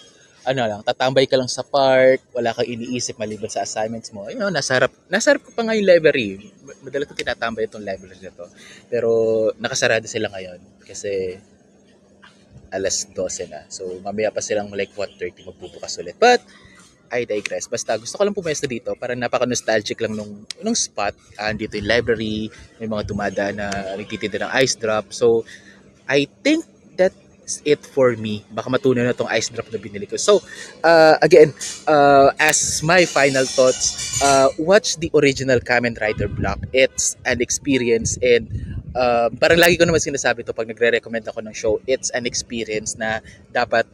ano 0.44 0.60
lang, 0.68 0.82
tatambay 0.84 1.24
ka 1.28 1.40
lang 1.40 1.48
sa 1.48 1.64
park, 1.64 2.20
wala 2.36 2.52
kang 2.52 2.68
iniisip 2.68 3.16
maliban 3.16 3.48
sa 3.48 3.64
assignments 3.64 4.12
mo. 4.12 4.28
You 4.28 4.40
know, 4.40 4.52
nasa 4.52 4.76
harap, 4.76 4.92
nasa 5.08 5.36
harap 5.36 5.44
ko 5.48 5.52
pa 5.56 5.64
nga 5.64 5.76
yung 5.76 5.88
library. 5.88 6.52
Madalas 6.84 7.08
ko 7.08 7.16
tinatambay 7.16 7.68
itong 7.72 7.84
library 7.84 8.20
na 8.20 8.32
to. 8.32 8.48
Pero 8.92 9.10
nakasarado 9.56 10.04
sila 10.08 10.28
ngayon 10.32 10.60
kasi 10.84 11.40
alas 12.76 13.08
12 13.08 13.48
na. 13.48 13.64
So 13.72 13.88
mamaya 14.04 14.36
pa 14.36 14.44
silang 14.44 14.68
like 14.76 14.92
1.30 14.92 15.48
magbubukas 15.48 15.96
ulit. 16.04 16.20
But 16.20 16.44
I 17.14 17.30
digress. 17.30 17.70
Basta 17.70 17.96
gusto 17.96 18.18
ko 18.18 18.26
lang 18.26 18.36
pumesto 18.36 18.66
dito 18.66 18.98
para 18.98 19.14
napaka-nostalgic 19.14 20.02
lang 20.02 20.18
nung, 20.18 20.44
nung 20.60 20.76
spot. 20.76 21.14
Uh, 21.38 21.54
dito 21.56 21.78
yung 21.78 21.88
library, 21.88 22.50
may 22.82 22.90
mga 22.90 23.04
tumada 23.06 23.54
na 23.54 23.70
nagtitinda 23.96 24.44
ng 24.44 24.52
ice 24.60 24.76
drop. 24.76 25.14
So 25.14 25.46
I 26.10 26.26
think 26.42 26.66
that 26.98 27.16
it 27.66 27.84
for 27.84 28.16
me. 28.16 28.44
Baka 28.52 28.70
matunaw 28.72 29.04
na 29.04 29.16
tong 29.16 29.30
ice 29.32 29.52
drop 29.52 29.68
na 29.72 29.80
binili 29.80 30.08
ko. 30.08 30.16
So, 30.16 30.40
uh, 30.84 31.20
again, 31.22 31.52
uh, 31.88 32.32
as 32.40 32.82
my 32.84 33.04
final 33.04 33.46
thoughts, 33.46 34.20
uh, 34.24 34.50
watch 34.60 34.98
the 34.98 35.12
original 35.14 35.60
Kamen 35.60 36.00
Rider 36.00 36.28
block. 36.28 36.60
It's 36.72 37.16
an 37.28 37.42
experience 37.44 38.16
and 38.24 38.48
uh, 38.96 39.30
parang 39.36 39.60
lagi 39.60 39.76
ko 39.76 39.86
naman 39.86 40.02
sinasabi 40.02 40.46
to 40.48 40.54
pag 40.56 40.70
nagre-recommend 40.70 41.28
ako 41.28 41.44
ng 41.44 41.56
show, 41.56 41.82
it's 41.86 42.10
an 42.16 42.26
experience 42.26 42.96
na 42.96 43.20
dapat 43.52 43.86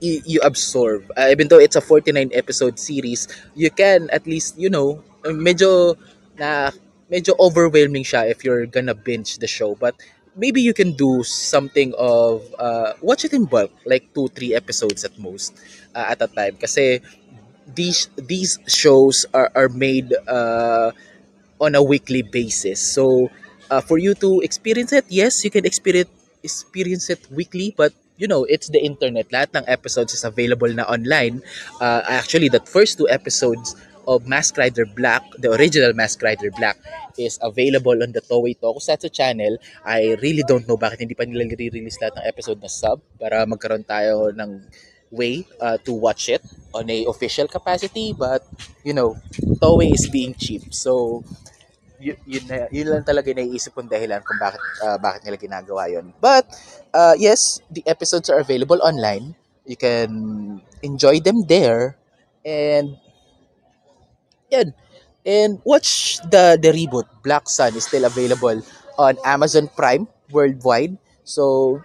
you, 0.00 0.40
absorb. 0.42 1.10
Uh, 1.16 1.28
even 1.30 1.48
though 1.48 1.58
it's 1.58 1.76
a 1.76 1.80
49 1.82 2.30
episode 2.34 2.78
series, 2.78 3.28
you 3.54 3.70
can 3.70 4.08
at 4.10 4.26
least, 4.26 4.58
you 4.58 4.70
know, 4.70 5.02
medyo 5.24 5.96
na 6.38 6.70
medyo 7.10 7.34
overwhelming 7.40 8.04
siya 8.04 8.30
if 8.30 8.44
you're 8.44 8.66
gonna 8.66 8.94
binge 8.94 9.38
the 9.38 9.46
show. 9.48 9.74
But 9.74 9.96
maybe 10.38 10.62
you 10.62 10.72
can 10.72 10.94
do 10.94 11.22
something 11.26 11.92
of 11.98 12.46
uh, 12.58 12.94
watch 13.02 13.26
it 13.26 13.34
in 13.34 13.44
bulk 13.44 13.74
like 13.84 14.06
two 14.14 14.30
three 14.30 14.54
episodes 14.54 15.04
at 15.04 15.12
most 15.18 15.58
uh, 15.94 16.06
at 16.14 16.22
a 16.22 16.30
time. 16.30 16.54
Kasi 16.56 17.02
these 17.66 18.08
these 18.16 18.58
shows 18.70 19.26
are, 19.34 19.50
are 19.54 19.68
made 19.68 20.14
uh, 20.30 20.94
on 21.60 21.74
a 21.74 21.82
weekly 21.82 22.22
basis. 22.22 22.78
So 22.80 23.28
uh, 23.70 23.82
for 23.82 23.98
you 23.98 24.14
to 24.22 24.40
experience 24.40 24.94
it 24.94 25.04
yes 25.10 25.44
you 25.44 25.50
can 25.50 25.66
experience 25.66 26.10
experience 26.46 27.10
it 27.10 27.20
weekly 27.34 27.74
but 27.76 27.92
you 28.16 28.30
know 28.30 28.46
it's 28.46 28.70
the 28.70 28.78
internet. 28.78 29.28
Lahat 29.34 29.50
ng 29.58 29.66
episodes 29.66 30.14
is 30.14 30.22
available 30.22 30.70
na 30.70 30.86
online. 30.86 31.42
Uh, 31.82 32.06
actually 32.06 32.48
that 32.54 32.70
first 32.70 32.96
two 32.96 33.10
episodes 33.10 33.74
of 34.08 34.24
Mask 34.24 34.56
Rider 34.56 34.88
Black, 34.88 35.20
the 35.36 35.52
original 35.52 35.92
Mask 35.92 36.24
Rider 36.24 36.48
Black, 36.56 36.80
is 37.20 37.36
available 37.44 38.00
on 38.00 38.16
the 38.16 38.24
Toei 38.24 38.56
Tokusatsu 38.56 39.12
channel. 39.12 39.60
I 39.84 40.16
really 40.24 40.42
don't 40.48 40.64
know 40.64 40.80
bakit 40.80 41.04
hindi 41.04 41.12
pa 41.12 41.28
nila 41.28 41.44
re-release 41.44 42.00
lahat 42.00 42.16
ng 42.16 42.24
episode 42.24 42.58
na 42.64 42.72
sub 42.72 43.04
para 43.20 43.44
magkaroon 43.44 43.84
tayo 43.84 44.32
ng 44.32 44.64
way 45.12 45.44
uh, 45.60 45.76
to 45.84 45.92
watch 45.92 46.32
it 46.32 46.40
on 46.72 46.88
a 46.88 47.04
official 47.08 47.48
capacity 47.48 48.12
but 48.12 48.44
you 48.84 48.92
know 48.96 49.16
Toei 49.60 49.92
is 49.92 50.08
being 50.08 50.32
cheap. 50.32 50.72
So 50.72 51.20
yun, 52.00 52.16
yun, 52.24 52.44
yun 52.72 52.86
lang 52.88 53.04
talaga 53.04 53.28
naiisip 53.36 53.76
kong 53.76 53.92
dahilan 53.92 54.24
kung 54.24 54.40
bakit 54.40 54.62
uh, 54.80 54.96
bakit 54.96 55.26
nila 55.26 55.36
ginagawa 55.36 55.90
yon 55.90 56.14
but 56.22 56.48
uh, 56.94 57.12
yes 57.18 57.60
the 57.68 57.84
episodes 57.84 58.32
are 58.32 58.40
available 58.40 58.80
online. 58.80 59.36
You 59.68 59.76
can 59.76 60.08
enjoy 60.80 61.20
them 61.20 61.44
there. 61.44 62.00
And 62.40 62.96
yan. 64.50 64.74
And 65.26 65.60
watch 65.64 66.20
the 66.24 66.56
the 66.56 66.72
reboot. 66.72 67.04
Black 67.20 67.48
Sun 67.48 67.76
is 67.76 67.84
still 67.84 68.04
available 68.08 68.64
on 68.96 69.20
Amazon 69.24 69.68
Prime 69.68 70.08
worldwide. 70.32 70.96
So 71.24 71.82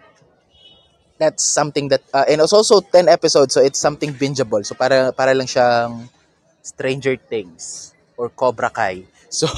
that's 1.20 1.44
something 1.44 1.88
that 1.92 2.02
uh, 2.14 2.26
and 2.28 2.40
it's 2.42 2.56
also 2.56 2.80
10 2.82 3.08
episodes 3.08 3.54
so 3.54 3.62
it's 3.62 3.80
something 3.80 4.14
bingeable. 4.16 4.64
So 4.66 4.76
para 4.76 5.12
para 5.12 5.36
lang 5.36 5.48
siyang 5.48 6.08
Stranger 6.64 7.20
Things 7.20 7.94
or 8.16 8.30
Cobra 8.32 8.72
Kai. 8.72 9.04
So 9.34 9.50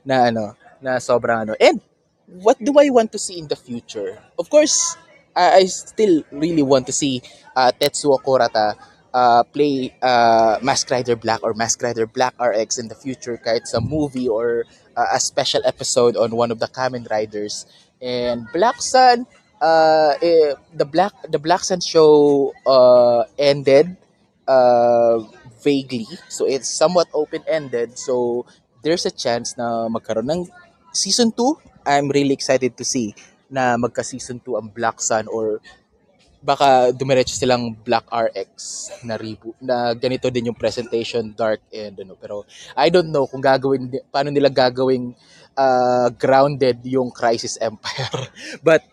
na 0.00 0.32
ano, 0.32 0.56
na 0.80 0.96
sobrang 0.96 1.44
ano. 1.44 1.52
And 1.60 1.76
what 2.40 2.56
do 2.56 2.72
I 2.80 2.88
want 2.88 3.12
to 3.12 3.20
see 3.20 3.36
in 3.36 3.52
the 3.52 3.56
future? 3.56 4.16
Of 4.40 4.48
course, 4.48 4.96
I, 5.36 5.60
I 5.60 5.62
still 5.68 6.24
really 6.32 6.64
want 6.64 6.88
to 6.88 6.94
see 6.96 7.20
uh, 7.52 7.68
Tetsuo 7.76 8.16
Kurata 8.16 8.80
uh, 9.14 9.46
play 9.46 9.94
uh, 10.02 10.58
Mask 10.60 10.90
Rider 10.90 11.14
Black 11.14 11.40
or 11.46 11.54
Mask 11.54 11.80
Rider 11.80 12.06
Black 12.06 12.34
RX 12.42 12.76
in 12.82 12.90
the 12.90 12.98
future 12.98 13.38
kahit 13.38 13.70
sa 13.70 13.78
movie 13.78 14.28
or 14.28 14.66
uh, 14.98 15.14
a 15.14 15.20
special 15.22 15.62
episode 15.64 16.18
on 16.18 16.34
one 16.34 16.50
of 16.50 16.58
the 16.58 16.66
Kamen 16.66 17.08
Riders. 17.08 17.64
And 18.02 18.50
Black 18.52 18.82
Sun, 18.82 19.24
uh, 19.62 20.18
eh, 20.20 20.58
the 20.74 20.84
Black 20.84 21.14
the 21.30 21.38
Black 21.38 21.62
Sun 21.62 21.80
show 21.80 22.52
uh, 22.66 23.24
ended 23.38 23.96
uh, 24.50 25.22
vaguely. 25.62 26.10
So 26.28 26.44
it's 26.44 26.68
somewhat 26.68 27.08
open-ended. 27.14 27.96
So 27.96 28.44
there's 28.82 29.06
a 29.06 29.14
chance 29.14 29.56
na 29.56 29.88
magkaroon 29.88 30.28
ng 30.28 30.42
season 30.92 31.32
2. 31.32 31.86
I'm 31.86 32.10
really 32.10 32.34
excited 32.34 32.76
to 32.76 32.84
see 32.84 33.14
na 33.48 33.78
magka-season 33.78 34.42
2 34.42 34.58
ang 34.58 34.68
Black 34.74 34.98
Sun 35.00 35.30
or 35.30 35.62
baka 36.44 36.92
dumiretso 36.92 37.32
silang 37.32 37.72
Black 37.72 38.04
RX 38.12 38.52
na 39.08 39.16
reboot 39.16 39.56
na 39.64 39.96
ganito 39.96 40.28
din 40.28 40.52
yung 40.52 40.58
presentation 40.60 41.32
dark 41.32 41.64
and 41.72 41.96
ano. 41.96 42.14
Pero 42.20 42.44
I 42.76 42.92
don't 42.92 43.08
know 43.08 43.24
kung 43.24 43.40
gagawin 43.40 43.88
paano 44.12 44.28
nila 44.28 44.52
gagawing 44.52 45.16
uh, 45.56 46.12
grounded 46.12 46.84
yung 46.84 47.08
Crisis 47.08 47.56
Empire. 47.56 48.28
But 48.66 48.84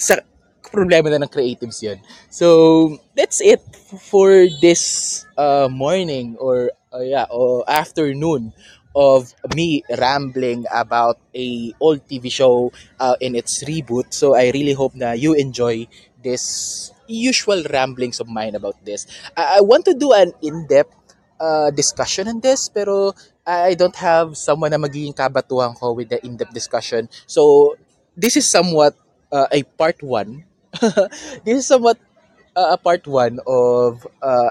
sa 0.00 0.24
problema 0.72 1.12
na 1.12 1.20
ng 1.20 1.32
creatives 1.32 1.84
yun. 1.84 2.00
So 2.32 2.96
that's 3.12 3.44
it 3.44 3.60
for 4.08 4.48
this 4.64 5.24
uh, 5.36 5.68
morning 5.68 6.40
or 6.40 6.72
uh, 6.92 7.04
yeah 7.04 7.28
or 7.28 7.68
afternoon 7.68 8.52
of 8.96 9.30
me 9.54 9.84
rambling 9.94 10.64
about 10.74 11.20
a 11.36 11.72
old 11.80 12.02
TV 12.08 12.32
show 12.32 12.72
uh, 12.98 13.14
in 13.20 13.34
its 13.36 13.62
reboot. 13.64 14.10
So 14.10 14.34
I 14.34 14.50
really 14.50 14.72
hope 14.72 14.94
na 14.96 15.12
you 15.12 15.34
enjoy 15.34 15.86
this 16.22 16.92
usual 17.08 17.64
ramblings 17.70 18.20
of 18.20 18.28
mine 18.28 18.54
about 18.54 18.76
this. 18.84 19.06
I, 19.36 19.58
I 19.58 19.60
want 19.60 19.84
to 19.86 19.94
do 19.94 20.12
an 20.12 20.32
in-depth 20.42 20.94
uh, 21.40 21.70
discussion 21.70 22.28
on 22.28 22.40
this, 22.40 22.68
pero 22.68 23.14
I 23.46 23.74
don't 23.74 23.96
have 23.96 24.36
someone 24.36 24.70
na 24.70 24.78
magiging 24.78 25.16
kabatuhan 25.16 25.74
ko 25.78 25.92
with 25.92 26.10
the 26.10 26.20
in-depth 26.24 26.52
discussion. 26.52 27.08
So, 27.26 27.74
this 28.16 28.36
is 28.36 28.44
somewhat 28.44 28.94
uh, 29.32 29.48
a 29.50 29.62
part 29.64 30.02
one. 30.02 30.44
this 31.44 31.64
is 31.64 31.66
somewhat 31.66 31.96
uh, 32.54 32.76
a 32.76 32.78
part 32.78 33.06
one 33.06 33.40
of 33.46 34.06
uh, 34.20 34.50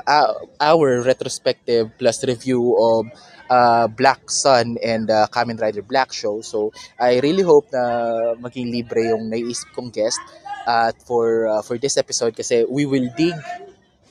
our 0.59 1.03
retrospective 1.03 1.91
plus 1.99 2.23
review 2.25 2.73
of 2.79 3.05
uh, 3.49 3.87
Black 3.87 4.29
Sun 4.31 4.77
and 4.83 5.11
uh, 5.11 5.27
Kamen 5.29 5.61
Rider 5.61 5.83
Black 5.83 6.11
Show. 6.11 6.41
So, 6.41 6.73
I 6.99 7.19
really 7.19 7.43
hope 7.43 7.69
na 7.71 8.33
maging 8.41 8.71
libre 8.73 9.13
yung 9.13 9.29
naiisip 9.29 9.75
kong 9.77 9.93
guest 9.93 10.19
uh, 10.67 10.91
for 11.07 11.47
uh, 11.47 11.61
for 11.63 11.79
this 11.79 11.97
episode 11.97 12.35
kasi 12.35 12.67
we 12.67 12.85
will 12.85 13.07
dig 13.17 13.33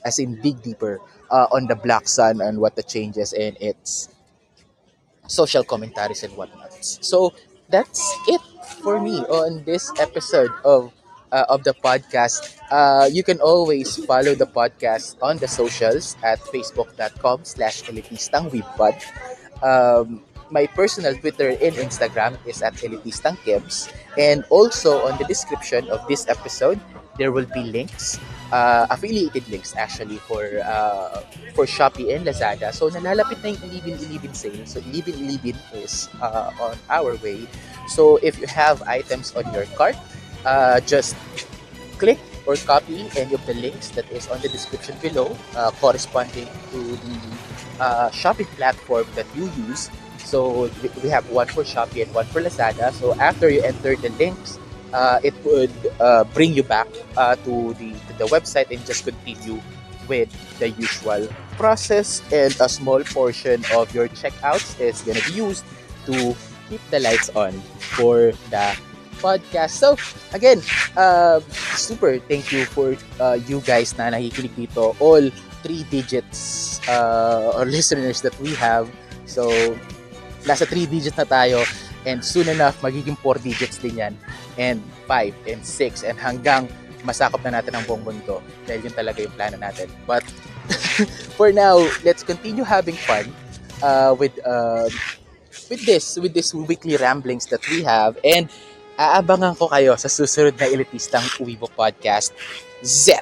as 0.04 0.18
in 0.18 0.40
dig 0.40 0.58
deeper 0.64 0.98
uh, 1.30 1.46
on 1.52 1.68
the 1.68 1.76
Black 1.76 2.08
Sun 2.08 2.40
and 2.40 2.58
what 2.58 2.74
the 2.74 2.82
changes 2.82 3.32
and 3.36 3.54
its 3.60 4.08
social 5.28 5.64
commentaries 5.64 6.22
and 6.22 6.34
whatnot. 6.36 6.72
So 6.82 7.32
that's 7.68 8.00
it 8.28 8.40
for 8.82 9.00
me 9.00 9.20
on 9.26 9.64
this 9.64 9.92
episode 10.00 10.50
of 10.64 10.92
uh, 11.32 11.46
of 11.48 11.64
the 11.64 11.74
podcast. 11.74 12.58
Uh, 12.70 13.06
you 13.10 13.22
can 13.22 13.40
always 13.40 13.96
follow 14.06 14.34
the 14.34 14.46
podcast 14.46 15.16
on 15.22 15.38
the 15.38 15.48
socials 15.48 16.16
at 16.22 16.40
facebook.com 16.40 17.44
slash 17.44 17.82
elitistangwebpod. 17.84 18.94
Um, 19.62 20.22
my 20.50 20.66
personal 20.66 21.14
Twitter 21.16 21.50
and 21.50 21.74
Instagram 21.76 22.38
is 22.46 22.62
at 22.62 22.74
elitistangkebs. 22.74 23.92
And 24.18 24.44
also 24.50 25.06
on 25.06 25.18
the 25.18 25.24
description 25.24 25.88
of 25.88 26.06
this 26.08 26.28
episode, 26.28 26.80
there 27.18 27.32
will 27.32 27.46
be 27.46 27.64
links, 27.64 28.20
uh, 28.52 28.86
affiliated 28.90 29.48
links 29.48 29.74
actually 29.76 30.18
for 30.28 30.44
uh, 30.60 31.20
for 31.56 31.64
Shopee 31.64 32.14
and 32.14 32.26
Lazada. 32.26 32.72
So 32.72 32.90
nalalapit 32.92 33.40
na 33.40 33.56
yung 33.56 33.62
Ilibin 33.64 33.96
Ilibin 33.96 34.34
sale. 34.36 34.64
So 34.68 34.80
Ilibin 34.84 35.16
Ilibin 35.16 35.56
is 35.72 36.08
uh, 36.20 36.52
on 36.60 36.76
our 36.90 37.16
way. 37.24 37.48
So 37.88 38.20
if 38.20 38.38
you 38.38 38.46
have 38.46 38.82
items 38.84 39.32
on 39.32 39.48
your 39.56 39.64
cart, 39.74 39.96
uh, 40.44 40.80
just 40.84 41.16
click 41.96 42.20
or 42.46 42.54
copy 42.56 43.08
any 43.16 43.34
of 43.34 43.42
the 43.46 43.54
links 43.54 43.90
that 43.96 44.06
is 44.12 44.28
on 44.28 44.38
the 44.40 44.48
description 44.48 44.94
below 45.02 45.36
uh, 45.56 45.72
corresponding 45.82 46.46
to 46.70 46.80
the 46.94 47.16
uh, 47.80 48.10
shopping 48.10 48.46
platform 48.54 49.04
that 49.16 49.26
you 49.34 49.50
use 49.66 49.90
so 50.26 50.68
we 51.02 51.08
have 51.08 51.22
one 51.30 51.46
for 51.46 51.62
Shopee 51.62 52.02
and 52.02 52.12
one 52.12 52.26
for 52.26 52.42
Lazada. 52.42 52.90
So 52.92 53.14
after 53.22 53.48
you 53.48 53.62
enter 53.62 53.94
the 53.94 54.10
links, 54.18 54.58
uh, 54.92 55.20
it 55.22 55.34
would 55.46 55.70
uh, 56.00 56.24
bring 56.34 56.52
you 56.52 56.62
back 56.66 56.90
uh, 57.16 57.36
to 57.46 57.72
the 57.78 57.94
to 57.94 58.12
the 58.18 58.26
website 58.26 58.74
and 58.74 58.82
just 58.84 59.06
continue 59.06 59.62
with 60.10 60.28
the 60.58 60.70
usual 60.74 61.30
process. 61.56 62.22
And 62.34 62.50
a 62.58 62.68
small 62.68 63.02
portion 63.06 63.62
of 63.74 63.94
your 63.94 64.08
checkouts 64.10 64.78
is 64.82 65.02
to 65.06 65.14
be 65.14 65.22
used 65.32 65.64
to 66.10 66.34
keep 66.68 66.82
the 66.90 67.00
lights 67.00 67.30
on 67.38 67.54
for 67.94 68.34
the 68.50 68.66
podcast. 69.22 69.78
So, 69.78 69.96
again, 70.34 70.62
uh, 70.96 71.40
super 71.78 72.18
thank 72.26 72.52
you 72.52 72.66
for 72.66 72.96
uh, 73.20 73.38
you 73.46 73.62
guys 73.62 73.94
na 73.98 74.10
nakikinig 74.10 74.54
dito. 74.54 74.94
All 74.98 75.22
three 75.62 75.86
digits 75.90 76.78
uh, 76.90 77.54
or 77.54 77.64
listeners 77.76 78.22
that 78.22 78.34
we 78.42 78.54
have. 78.58 78.90
So, 79.26 79.50
nasa 80.46 80.64
3 80.64 80.86
digits 80.86 81.18
na 81.18 81.26
tayo 81.26 81.60
and 82.06 82.22
soon 82.22 82.46
enough 82.46 82.78
magiging 82.80 83.18
4 83.18 83.42
digits 83.42 83.82
din 83.82 83.98
yan 83.98 84.14
and 84.56 84.78
5 85.10 85.34
and 85.50 85.60
6 85.60 86.06
and 86.06 86.16
hanggang 86.16 86.70
masakop 87.02 87.38
na 87.46 87.60
natin 87.60 87.74
ang 87.76 87.84
buong 87.86 88.02
mundo 88.02 88.42
dahil 88.66 88.90
yun 88.90 88.94
talaga 88.94 89.22
yung 89.22 89.34
plano 89.34 89.58
natin. 89.58 89.86
But 90.06 90.26
for 91.38 91.54
now 91.54 91.78
let's 92.02 92.26
continue 92.26 92.66
having 92.66 92.98
fun 93.06 93.30
uh, 93.82 94.14
with 94.18 94.34
uh, 94.42 94.90
with 95.70 95.82
this 95.86 96.18
with 96.18 96.34
this 96.34 96.54
weekly 96.54 96.98
ramblings 96.98 97.46
that 97.50 97.62
we 97.70 97.82
have 97.86 98.18
and 98.26 98.50
aabangan 98.96 99.54
ko 99.54 99.68
kayo 99.68 99.92
sa 100.00 100.08
susunod 100.08 100.56
na 100.56 100.66
elitistang 100.66 101.24
Uwibo 101.42 101.68
podcast 101.76 102.32
Z 102.80 103.18